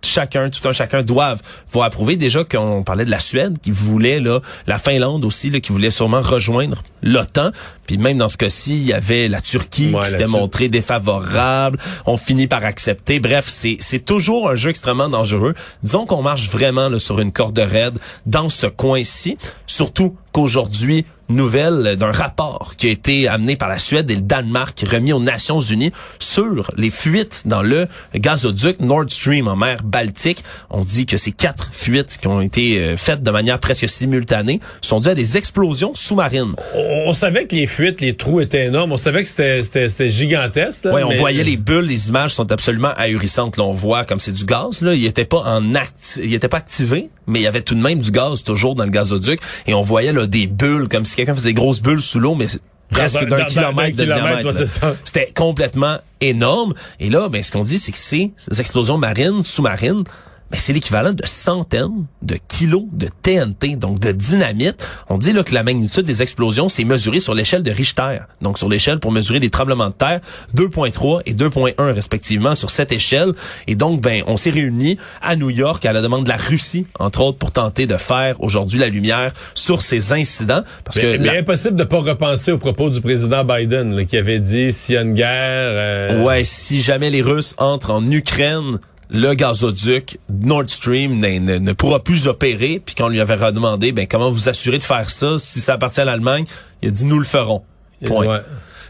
chacun, 0.07 0.49
tout 0.49 0.65
un 0.67 0.73
chacun 0.73 1.01
doivent 1.01 1.41
vont 1.71 1.81
approuver. 1.81 2.15
Déjà 2.15 2.43
qu'on 2.43 2.83
parlait 2.83 3.05
de 3.05 3.11
la 3.11 3.19
Suède 3.19 3.57
qui 3.61 3.71
voulait 3.71 4.19
là, 4.19 4.39
la 4.65 4.77
Finlande 4.77 5.25
aussi 5.25 5.49
là, 5.49 5.59
qui 5.59 5.71
voulait 5.71 5.91
sûrement 5.91 6.21
rejoindre 6.21 6.83
l'OTAN. 7.01 7.51
Puis 7.85 7.97
même 7.97 8.17
dans 8.17 8.29
ce 8.29 8.37
cas-ci, 8.37 8.77
il 8.77 8.87
y 8.87 8.93
avait 8.93 9.27
la 9.27 9.41
Turquie 9.41 9.91
Ouais, 9.93 10.01
qui 10.01 10.11
s'était 10.11 10.27
montrée 10.27 10.69
défavorable. 10.69 11.79
On 12.05 12.17
finit 12.17 12.47
par 12.47 12.65
accepter. 12.65 13.19
Bref, 13.19 13.45
c'est 13.47 13.77
c'est 13.79 14.03
toujours 14.03 14.49
un 14.49 14.55
jeu 14.55 14.69
extrêmement 14.69 15.09
dangereux. 15.09 15.53
Disons 15.83 16.05
qu'on 16.05 16.21
marche 16.21 16.49
vraiment 16.49 16.89
là, 16.89 16.99
sur 16.99 17.19
une 17.19 17.31
corde 17.31 17.59
raide 17.59 17.97
dans 18.25 18.49
ce 18.49 18.67
coin-ci. 18.67 19.37
Surtout 19.67 20.15
qu'aujourd'hui, 20.41 21.03
nouvelle 21.29 21.97
d'un 21.97 22.11
rapport 22.11 22.75
qui 22.77 22.87
a 22.87 22.91
été 22.91 23.27
amené 23.27 23.55
par 23.57 23.67
la 23.69 23.79
Suède 23.79 24.09
et 24.11 24.15
le 24.15 24.21
Danemark, 24.21 24.81
remis 24.89 25.11
aux 25.11 25.19
Nations 25.19 25.59
Unies 25.59 25.91
sur 26.19 26.69
les 26.77 26.89
fuites 26.91 27.41
dans 27.45 27.61
le 27.63 27.87
gazoduc 28.15 28.79
Nord 28.79 29.05
Stream 29.09 29.47
en 29.47 29.55
mer 29.57 29.77
Baltique. 29.83 30.43
On 30.69 30.81
dit 30.81 31.05
que 31.07 31.17
ces 31.17 31.31
quatre 31.33 31.69
fuites 31.73 32.17
qui 32.21 32.27
ont 32.27 32.39
été 32.39 32.77
euh, 32.79 32.97
faites 32.97 33.23
de 33.23 33.31
manière 33.31 33.59
presque 33.59 33.89
simultanée 33.89 34.61
sont 34.81 34.99
dues 35.01 35.09
à 35.09 35.15
des 35.15 35.37
explosions 35.37 35.91
sous-marines. 35.95 36.53
On, 36.75 37.05
on 37.07 37.13
savait 37.13 37.45
que 37.45 37.55
les 37.55 37.67
fuites, 37.67 37.99
les 37.99 38.15
trous 38.15 38.39
étaient 38.39 38.67
énormes. 38.67 38.91
On 38.93 38.97
savait 38.97 39.23
que 39.23 39.29
c'était- 39.29 40.09
gigantesque. 40.09 40.85
là, 40.85 40.93
Ouais, 40.93 41.03
on 41.03 41.09
mais- 41.09 41.17
voyait 41.17 41.43
les 41.43 41.57
bulles, 41.57 41.85
les 41.85 42.09
images 42.09 42.33
sont 42.35 42.49
absolument 42.51 42.93
ahurissantes. 42.95 43.57
Là, 43.57 43.63
on 43.65 43.73
voit 43.73 44.05
comme 44.05 44.19
c'est 44.19 44.31
du 44.33 44.45
gaz. 44.45 44.81
Là, 44.81 44.93
il 44.93 45.05
était 45.05 45.25
pas 45.25 45.39
en 45.39 45.73
acti- 45.73 46.21
il 46.23 46.33
était 46.33 46.47
pas 46.47 46.57
activé, 46.57 47.09
mais 47.25 47.39
il 47.39 47.43
y 47.43 47.47
avait 47.47 47.61
tout 47.63 47.75
de 47.75 47.81
même 47.81 47.99
du 47.99 48.11
gaz 48.11 48.43
toujours 48.43 48.75
dans 48.75 48.85
le 48.85 48.91
gazoduc. 48.91 49.41
Et 49.65 49.73
on 49.73 49.81
voyait 49.81 50.13
là 50.13 50.25
des 50.27 50.47
bulles, 50.47 50.87
comme 50.89 51.05
si 51.05 51.15
quelqu'un 51.15 51.35
faisait 51.35 51.49
des 51.49 51.53
grosses 51.53 51.81
bulles 51.81 52.01
sous 52.01 52.19
l'eau, 52.19 52.35
mais 52.35 52.47
presque 52.89 53.25
d'un 53.25 53.45
kilomètre 53.45 53.97
de 53.97 54.03
kilomètre, 54.03 54.51
diamètre. 54.51 54.95
C'était 55.03 55.31
complètement 55.35 55.97
énorme. 56.21 56.73
Et 56.99 57.09
là, 57.09 57.29
ben, 57.29 57.43
ce 57.43 57.51
qu'on 57.51 57.63
dit, 57.63 57.77
c'est 57.77 57.91
que 57.91 57.97
ces 57.97 58.31
explosions 58.59 58.97
marines, 58.97 59.43
sous-marines, 59.43 60.03
ben, 60.51 60.57
c'est 60.59 60.71
l'équivalent 60.73 61.13
de 61.13 61.25
centaines 61.25 62.05
de 62.21 62.37
kilos 62.47 62.83
de 62.93 63.07
TNT, 63.21 63.75
donc 63.75 63.99
de 63.99 64.11
dynamite. 64.11 64.87
On 65.09 65.17
dit 65.17 65.33
là 65.33 65.43
que 65.43 65.53
la 65.53 65.63
magnitude 65.63 66.05
des 66.05 66.21
explosions, 66.21 66.69
c'est 66.69 66.83
mesuré 66.85 67.19
sur 67.19 67.33
l'échelle 67.33 67.63
de 67.63 67.71
Richter. 67.71 68.19
Donc 68.41 68.57
sur 68.57 68.69
l'échelle 68.69 68.99
pour 68.99 69.11
mesurer 69.11 69.39
des 69.39 69.49
tremblements 69.49 69.87
de 69.89 69.93
terre, 69.93 70.19
2.3 70.55 71.21
et 71.25 71.33
2.1 71.33 71.73
respectivement 71.93 72.55
sur 72.55 72.69
cette 72.69 72.91
échelle. 72.91 73.33
Et 73.67 73.75
donc, 73.75 74.01
ben, 74.01 74.23
on 74.27 74.37
s'est 74.37 74.49
réunis 74.51 74.97
à 75.21 75.35
New 75.35 75.49
York 75.49 75.85
à 75.85 75.93
la 75.93 76.01
demande 76.01 76.23
de 76.23 76.29
la 76.29 76.37
Russie, 76.37 76.85
entre 76.99 77.21
autres, 77.21 77.37
pour 77.37 77.51
tenter 77.51 77.85
de 77.85 77.97
faire 77.97 78.41
aujourd'hui 78.41 78.79
la 78.79 78.87
lumière 78.89 79.31
sur 79.53 79.81
ces 79.81 80.13
incidents. 80.13 80.63
Parce 80.85 80.97
Mais, 80.97 81.01
que 81.03 81.17
mais 81.17 81.27
la- 81.33 81.39
impossible 81.39 81.75
de 81.75 81.83
pas 81.83 81.99
repenser 81.99 82.51
aux 82.51 82.57
propos 82.57 82.89
du 82.89 83.01
président 83.01 83.43
Biden 83.43 83.95
là, 83.95 84.05
qui 84.05 84.17
avait 84.17 84.39
dit 84.39 84.71
s'il 84.71 84.95
y 84.95 84.97
a 84.97 85.01
une 85.01 85.13
guerre. 85.13 85.27
euh, 85.29 86.23
Ouais, 86.23 86.43
si 86.43 86.81
jamais 86.81 87.09
les 87.09 87.21
Russes 87.21 87.53
entrent 87.57 87.91
en 87.91 88.09
Ukraine, 88.11 88.79
le 89.09 89.33
gazoduc 89.33 90.19
Nord 90.29 90.63
Stream 90.67 91.19
ne, 91.19 91.39
ne- 91.39 91.57
ne 91.57 91.73
pourra 91.73 91.99
plus 92.03 92.27
opérer. 92.27 92.81
Puis 92.85 92.95
qu'on 92.95 93.07
lui 93.07 93.21
avait 93.21 93.35
redemandé, 93.35 93.91
ben 93.91 94.07
comment 94.07 94.29
vous 94.31 94.49
assurez 94.49 94.77
de 94.79 94.83
faire 94.83 95.09
ça 95.09 95.35
si 95.37 95.61
ça 95.61 95.73
appartient 95.73 96.01
à 96.01 96.05
l'Allemagne, 96.05 96.45
il 96.81 96.89
a 96.89 96.91
dit 96.91 97.05
nous 97.05 97.19
le 97.19 97.25
ferons. 97.25 97.63
Point. 98.05 98.25
ouais. 98.27 98.39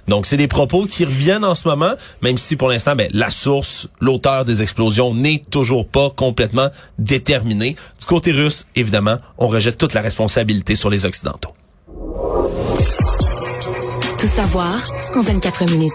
Donc 0.08 0.26
c'est 0.26 0.38
des 0.38 0.48
propos 0.48 0.86
qui 0.86 1.04
reviennent 1.04 1.44
en 1.44 1.54
ce 1.54 1.68
moment, 1.68 1.92
même 2.22 2.38
si 2.38 2.56
pour 2.56 2.70
l'instant, 2.70 2.96
ben 2.96 3.10
la 3.12 3.30
source, 3.30 3.88
l'auteur 4.00 4.46
des 4.46 4.62
explosions 4.62 5.14
n'est 5.14 5.44
toujours 5.52 5.86
pas 5.86 6.10
complètement 6.10 6.70
déterminé. 6.98 7.76
Du 8.00 8.06
côté 8.06 8.32
russe, 8.32 8.66
évidemment, 8.76 9.18
on 9.38 9.48
rejette 9.50 9.78
toute 9.78 9.94
la 9.94 10.02
responsabilité 10.02 10.76
sur 10.76 10.90
les 10.90 11.06
Occidentaux. 11.06 11.52
Tout 14.18 14.28
savoir 14.28 14.82
en 15.16 15.22
24 15.22 15.66
minutes. 15.72 15.92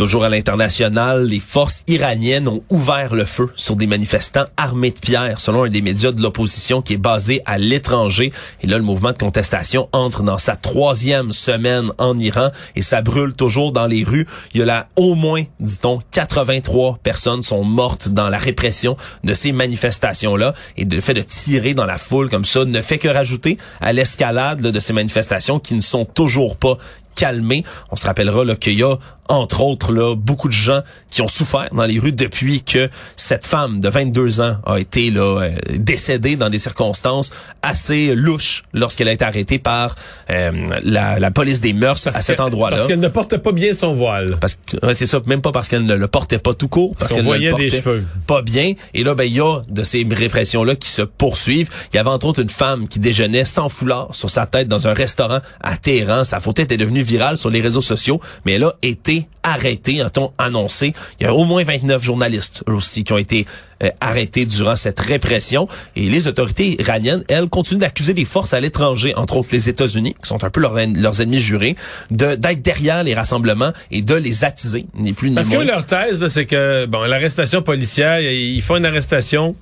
Toujours 0.00 0.24
à 0.24 0.30
l'international, 0.30 1.26
les 1.26 1.40
forces 1.40 1.84
iraniennes 1.86 2.48
ont 2.48 2.62
ouvert 2.70 3.14
le 3.14 3.26
feu 3.26 3.50
sur 3.54 3.76
des 3.76 3.86
manifestants 3.86 4.46
armés 4.56 4.92
de 4.92 4.98
pierres, 4.98 5.40
selon 5.40 5.64
un 5.64 5.68
des 5.68 5.82
médias 5.82 6.10
de 6.10 6.22
l'opposition 6.22 6.80
qui 6.80 6.94
est 6.94 6.96
basé 6.96 7.42
à 7.44 7.58
l'étranger. 7.58 8.32
Et 8.62 8.66
là, 8.66 8.78
le 8.78 8.82
mouvement 8.82 9.12
de 9.12 9.18
contestation 9.18 9.90
entre 9.92 10.22
dans 10.22 10.38
sa 10.38 10.56
troisième 10.56 11.32
semaine 11.32 11.92
en 11.98 12.18
Iran 12.18 12.48
et 12.76 12.80
ça 12.80 13.02
brûle 13.02 13.34
toujours 13.34 13.72
dans 13.72 13.86
les 13.86 14.02
rues. 14.02 14.26
Il 14.54 14.60
y 14.60 14.62
a 14.62 14.64
là 14.64 14.88
au 14.96 15.14
moins, 15.14 15.42
dit-on, 15.60 16.00
83 16.12 17.00
personnes 17.02 17.42
sont 17.42 17.62
mortes 17.62 18.08
dans 18.08 18.30
la 18.30 18.38
répression 18.38 18.96
de 19.22 19.34
ces 19.34 19.52
manifestations-là. 19.52 20.54
Et 20.78 20.86
le 20.86 21.02
fait 21.02 21.12
de 21.12 21.20
tirer 21.20 21.74
dans 21.74 21.84
la 21.84 21.98
foule 21.98 22.30
comme 22.30 22.46
ça 22.46 22.64
ne 22.64 22.80
fait 22.80 22.96
que 22.96 23.08
rajouter 23.08 23.58
à 23.82 23.92
l'escalade 23.92 24.62
de 24.62 24.80
ces 24.80 24.94
manifestations 24.94 25.58
qui 25.58 25.74
ne 25.74 25.82
sont 25.82 26.06
toujours 26.06 26.56
pas 26.56 26.78
calmées. 27.14 27.64
On 27.90 27.96
se 27.96 28.06
rappellera 28.06 28.44
là, 28.44 28.56
qu'il 28.56 28.74
y 28.78 28.82
a 28.82 28.96
entre 29.30 29.60
autres 29.60 29.92
là 29.92 30.16
beaucoup 30.16 30.48
de 30.48 30.52
gens 30.52 30.80
qui 31.08 31.22
ont 31.22 31.28
souffert 31.28 31.68
dans 31.72 31.86
les 31.86 31.98
rues 31.98 32.12
depuis 32.12 32.62
que 32.62 32.90
cette 33.16 33.46
femme 33.46 33.80
de 33.80 33.88
22 33.88 34.40
ans 34.40 34.56
a 34.66 34.78
été 34.78 35.10
là 35.10 35.40
euh, 35.42 35.50
décédée 35.76 36.36
dans 36.36 36.50
des 36.50 36.58
circonstances 36.58 37.30
assez 37.62 38.14
louches 38.14 38.62
lorsqu'elle 38.72 39.08
a 39.08 39.12
été 39.12 39.24
arrêtée 39.24 39.58
par 39.58 39.94
euh, 40.30 40.50
la, 40.82 41.18
la 41.18 41.30
police 41.30 41.60
des 41.60 41.72
mœurs 41.72 42.06
à 42.08 42.22
cet 42.22 42.40
endroit-là. 42.40 42.76
Parce 42.76 42.88
qu'elle 42.88 43.00
ne 43.00 43.08
portait 43.08 43.38
pas 43.38 43.52
bien 43.52 43.72
son 43.72 43.94
voile. 43.94 44.36
Parce 44.40 44.54
que 44.54 44.84
ouais, 44.84 44.94
c'est 44.94 45.06
ça, 45.06 45.20
même 45.26 45.42
pas 45.42 45.52
parce 45.52 45.68
qu'elle 45.68 45.86
ne 45.86 45.94
le 45.94 46.08
portait 46.08 46.38
pas 46.38 46.54
tout 46.54 46.68
court, 46.68 46.94
parce, 46.96 47.08
qu'on 47.08 47.16
qu'elle 47.16 47.24
ne 47.24 47.28
voyait 47.28 47.50
le 47.50 47.56
des 47.56 47.68
portait 47.68 47.82
cheveux. 47.82 48.06
pas 48.26 48.42
bien. 48.42 48.72
Et 48.94 49.04
là, 49.04 49.14
ben 49.14 49.24
il 49.24 49.34
y 49.34 49.40
a 49.40 49.60
de 49.68 49.82
ces 49.84 50.06
répressions-là 50.10 50.74
qui 50.74 50.88
se 50.90 51.02
poursuivent. 51.02 51.70
Il 51.92 51.96
y 51.96 51.98
avait 52.00 52.10
entre 52.10 52.26
autres 52.26 52.42
une 52.42 52.50
femme 52.50 52.88
qui 52.88 52.98
déjeunait 52.98 53.44
sans 53.44 53.68
foulard 53.68 54.08
sur 54.12 54.30
sa 54.30 54.46
tête 54.46 54.66
dans 54.66 54.88
un 54.88 54.94
restaurant 54.94 55.38
à 55.60 55.76
Téhéran. 55.76 56.24
Sa 56.24 56.40
photo 56.40 56.62
était 56.62 56.76
devenue 56.76 56.99
virale 57.02 57.36
sur 57.36 57.50
les 57.50 57.60
réseaux 57.60 57.80
sociaux, 57.80 58.20
mais 58.44 58.52
elle 58.52 58.64
a 58.64 58.74
été 58.82 59.26
arrêtée, 59.42 60.00
a-t-on 60.00 60.32
annoncé. 60.38 60.92
Il 61.18 61.24
y 61.24 61.26
a 61.26 61.34
au 61.34 61.44
moins 61.44 61.64
29 61.64 62.02
journalistes 62.02 62.62
eux 62.68 62.72
aussi 62.74 63.04
qui 63.04 63.12
ont 63.12 63.18
été 63.18 63.46
euh, 63.82 63.88
arrêtés 64.00 64.44
durant 64.44 64.76
cette 64.76 65.00
répression. 65.00 65.66
Et 65.96 66.08
les 66.10 66.26
autorités 66.26 66.80
iraniennes, 66.80 67.24
elles, 67.28 67.48
continuent 67.48 67.78
d'accuser 67.80 68.12
des 68.14 68.24
forces 68.26 68.52
à 68.52 68.60
l'étranger, 68.60 69.14
entre 69.16 69.38
autres 69.38 69.48
les 69.52 69.68
États-Unis, 69.68 70.14
qui 70.22 70.28
sont 70.28 70.44
un 70.44 70.50
peu 70.50 70.60
leurs, 70.60 70.76
en- 70.76 70.92
leurs 70.94 71.20
ennemis 71.22 71.40
jurés, 71.40 71.76
de 72.10 72.34
d'être 72.34 72.60
derrière 72.62 73.02
les 73.02 73.14
rassemblements 73.14 73.72
et 73.90 74.02
de 74.02 74.14
les 74.14 74.44
attiser, 74.44 74.84
ni 74.94 75.12
plus 75.14 75.30
ni 75.30 75.34
Parce 75.36 75.48
que 75.48 75.54
moins. 75.54 75.64
leur 75.64 75.86
thèse, 75.86 76.20
là, 76.20 76.28
c'est 76.28 76.46
que 76.46 76.84
bon, 76.86 77.02
l'arrestation 77.04 77.62
policière, 77.62 78.20
ils 78.20 78.60
font 78.62 78.76
une 78.76 78.84
arrestation 78.86 79.56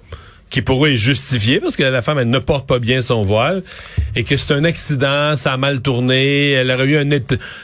qui 0.51 0.63
pour 0.63 0.85
eux 0.87 0.91
est 0.91 0.97
justifiée 0.97 1.61
parce 1.61 1.77
que 1.77 1.83
la 1.83 2.03
femme 2.03 2.19
elle 2.19 2.31
ne 2.31 2.39
porte 2.39 2.67
pas 2.67 2.79
bien 2.79 3.01
son 3.01 3.23
voile 3.23 3.63
et 4.17 4.25
que 4.25 4.37
c'est 4.37 4.55
un 4.55 4.65
accident, 4.65 5.37
ça 5.37 5.53
a 5.53 5.57
mal 5.57 5.81
tourné, 5.81 6.53
elle 6.53 6.71
aurait 6.71 6.87
eu 6.87 6.97
un 6.99 7.09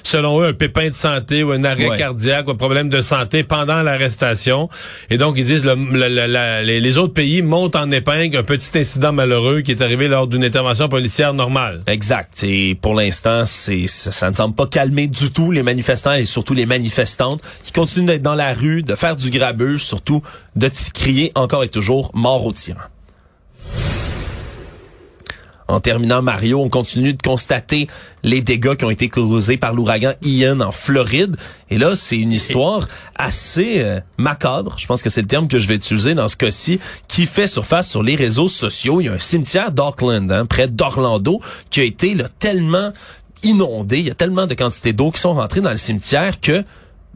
selon 0.02 0.40
eux 0.42 0.46
un 0.46 0.52
pépin 0.52 0.88
de 0.90 0.94
santé 0.94 1.42
ou 1.42 1.52
un 1.52 1.64
arrêt 1.64 1.88
Ouais. 1.88 1.98
cardiaque 1.98 2.48
ou 2.48 2.52
un 2.52 2.56
problème 2.56 2.88
de 2.88 3.00
santé 3.00 3.42
pendant 3.44 3.82
l'arrestation 3.82 4.68
et 5.10 5.18
donc 5.18 5.34
ils 5.38 5.44
disent 5.44 5.64
le- 5.64 5.74
le- 5.74 6.08
le- 6.08 6.26
la- 6.26 6.62
les, 6.62 6.80
les 6.80 6.98
autres 6.98 7.14
pays 7.14 7.42
montent 7.42 7.76
en 7.76 7.90
épingle 7.90 8.36
un 8.36 8.42
petit 8.42 8.78
incident 8.78 9.12
malheureux 9.12 9.60
qui 9.60 9.70
est 9.72 9.82
arrivé 9.82 10.08
lors 10.08 10.26
d'une 10.26 10.44
intervention 10.44 10.88
policière 10.88 11.34
normale. 11.34 11.82
Exact. 11.86 12.42
Et 12.44 12.74
pour 12.74 12.94
l'instant, 12.94 13.44
c'est 13.46 13.86
ça, 13.86 14.12
ça 14.12 14.30
ne 14.30 14.34
semble 14.34 14.54
pas 14.54 14.66
calmer 14.66 15.06
du 15.06 15.30
tout 15.30 15.50
les 15.50 15.62
manifestants 15.62 16.14
et 16.14 16.24
surtout 16.26 16.54
les 16.54 16.66
manifestantes 16.66 17.40
qui 17.62 17.72
continuent 17.72 18.06
d'être 18.06 18.22
dans 18.22 18.34
la 18.34 18.52
rue, 18.54 18.82
de 18.82 18.94
faire 18.94 19.16
du 19.16 19.30
grabuge, 19.30 19.82
surtout 19.84 20.22
de 20.56 20.70
crier 20.92 21.32
encore 21.34 21.64
et 21.64 21.68
toujours 21.68 22.10
mort. 22.14 22.52
En 25.66 25.80
terminant, 25.80 26.20
Mario, 26.20 26.60
on 26.60 26.68
continue 26.68 27.14
de 27.14 27.22
constater 27.22 27.86
les 28.22 28.42
dégâts 28.42 28.76
qui 28.76 28.84
ont 28.84 28.90
été 28.90 29.08
causés 29.08 29.56
par 29.56 29.72
l'ouragan 29.72 30.12
Ian 30.22 30.60
en 30.60 30.72
Floride. 30.72 31.36
Et 31.70 31.78
là, 31.78 31.96
c'est 31.96 32.18
une 32.18 32.32
histoire 32.32 32.86
assez 33.16 33.76
euh, 33.78 34.00
macabre, 34.18 34.76
je 34.78 34.86
pense 34.86 35.02
que 35.02 35.08
c'est 35.08 35.22
le 35.22 35.26
terme 35.26 35.48
que 35.48 35.58
je 35.58 35.66
vais 35.66 35.76
utiliser 35.76 36.14
dans 36.14 36.28
ce 36.28 36.36
cas-ci, 36.36 36.80
qui 37.08 37.26
fait 37.26 37.46
surface 37.46 37.88
sur 37.88 38.02
les 38.02 38.14
réseaux 38.14 38.48
sociaux. 38.48 39.00
Il 39.00 39.06
y 39.06 39.08
a 39.08 39.14
un 39.14 39.18
cimetière 39.18 39.72
d'Auckland, 39.72 40.30
hein, 40.30 40.44
près 40.44 40.68
d'Orlando, 40.68 41.40
qui 41.70 41.80
a 41.80 41.84
été 41.84 42.14
tellement 42.38 42.92
inondé, 43.42 44.00
il 44.00 44.06
y 44.06 44.10
a 44.10 44.14
tellement 44.14 44.46
de 44.46 44.54
quantités 44.54 44.92
d'eau 44.92 45.10
qui 45.10 45.20
sont 45.20 45.34
rentrées 45.34 45.60
dans 45.60 45.70
le 45.70 45.76
cimetière 45.76 46.40
que 46.40 46.62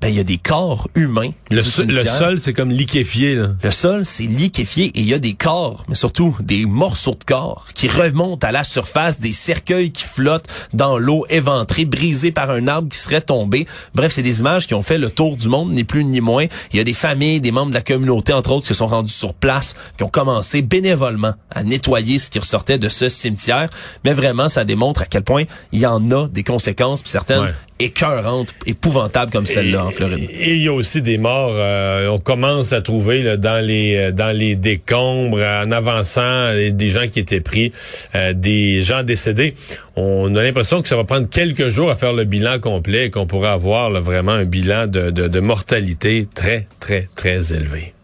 ben 0.01 0.09
il 0.09 0.15
y 0.15 0.21
a 0.21 0.25
des 0.25 0.39
corps 0.39 0.89
humains. 0.95 1.31
Le, 1.51 1.61
sol- 1.63 1.87
le 1.87 1.95
cimetière. 1.95 2.17
sol, 2.17 2.39
c'est 2.41 2.53
comme 2.53 2.71
liquéfié. 2.71 3.35
Là. 3.35 3.49
Le 3.63 3.71
sol, 3.71 4.05
c'est 4.07 4.25
liquéfié 4.25 4.87
et 4.87 5.01
il 5.01 5.09
y 5.09 5.15
a 5.15 5.19
des 5.19 5.35
corps, 5.35 5.85
mais 5.89 5.95
surtout 5.95 6.37
des 6.41 6.67
morceaux 6.67 7.17
de 7.19 7.25
corps 7.25 7.67
qui 7.75 7.89
remontent 7.89 8.47
à 8.47 8.53
la 8.53 8.65
surface, 8.65 9.19
des 9.21 9.33
cercueils 9.33 9.91
qui 9.91 10.05
flottent 10.05 10.47
dans 10.73 10.99
l'eau, 10.99 11.27
éventrés, 11.31 11.85
brisés 11.85 12.31
par 12.33 12.51
un 12.51 12.69
arbre 12.69 12.89
qui 12.89 12.99
serait 12.99 13.21
tombé. 13.21 13.67
Bref, 13.95 14.13
c'est 14.13 14.23
des 14.23 14.41
images 14.41 14.67
qui 14.67 14.75
ont 14.75 14.83
fait 14.83 14.99
le 14.99 15.11
tour 15.11 15.37
du 15.37 15.49
monde, 15.49 15.73
ni 15.73 15.85
plus 15.85 16.05
ni 16.05 16.21
moins. 16.21 16.47
Il 16.73 16.77
y 16.77 16.81
a 16.81 16.85
des 16.85 16.95
familles, 16.95 17.41
des 17.41 17.53
membres 17.53 17.71
de 17.71 17.75
la 17.75 17.83
communauté, 17.83 18.33
entre 18.33 18.51
autres, 18.53 18.63
qui 18.63 18.69
se 18.69 18.75
sont 18.75 18.87
rendus 18.87 19.13
sur 19.13 19.35
place, 19.35 19.75
qui 19.97 20.05
ont 20.05 20.09
commencé 20.09 20.63
bénévolement 20.63 21.35
à 21.51 21.63
nettoyer 21.65 22.19
ce 22.19 22.31
qui 22.31 22.39
ressortait 22.39 22.79
de 22.79 22.89
ce 22.89 23.09
cimetière. 23.09 23.69
Mais 24.05 24.15
vraiment, 24.15 24.49
ça 24.49 24.65
démontre 24.65 25.03
à 25.03 25.07
quel 25.07 25.23
point 25.23 25.45
il 25.73 25.81
y 25.81 25.87
en 25.87 26.11
a 26.11 26.29
des 26.29 26.45
conséquences, 26.45 27.03
puis 27.03 27.11
certaines 27.11 27.39
Ouais. 27.39 27.55
Écœurantes, 27.79 28.55
épouvantables 28.67 29.31
comme 29.33 29.47
celle-là 29.47 29.87
en 29.87 29.91
Floride. 29.91 30.29
Et 30.31 30.55
il 30.57 30.63
y 30.63 30.69
a 30.69 30.73
aussi 30.73 31.03
des 31.03 31.19
morts. 31.19 31.53
euh, 31.55 32.09
on 32.09 32.19
commence 32.19 32.73
à 32.73 32.83
trouver 32.83 33.23
là, 33.23 33.37
dans 33.37 33.65
les 33.65 33.97
euh, 33.97 34.13
dans 34.13 34.37
les 34.37 34.57
décombres, 34.57 35.39
en 35.41 35.71
avançant, 35.71 36.53
des 36.55 36.89
gens 36.89 37.09
qui 37.09 37.21
étaient 37.21 37.41
pris, 37.41 37.73
euh, 38.15 38.33
des 38.33 38.83
gens 38.83 39.03
décédés. 39.03 39.55
On 39.97 40.35
a 40.37 40.43
l'impression 40.43 40.83
que 40.83 40.89
ça 40.89 40.97
va 40.97 41.05
prendre 41.05 41.29
quelques 41.29 41.69
jours 41.69 41.91
à 41.91 41.97
faire 41.97 42.13
le 42.13 42.25
bilan 42.25 42.59
complet 42.61 43.07
et 43.07 43.11
qu'on 43.11 43.27
pourra 43.27 43.53
avoir 43.53 43.91
là, 43.91 44.01
vraiment 44.01 44.33
un 44.33 44.45
bilan 44.45 44.87
de, 44.87 45.11
de, 45.11 45.29
de 45.29 45.41
mortalité 45.41 46.27
très, 46.35 46.67
très, 46.81 47.09
très 47.17 47.53
élevé. 47.53 47.95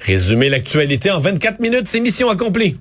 Résumer 0.00 0.48
l'actualité 0.48 1.10
en 1.10 1.20
24 1.20 1.60
minutes, 1.60 1.86
c'est 1.86 2.00
mission 2.00 2.28
accomplie. 2.28 2.76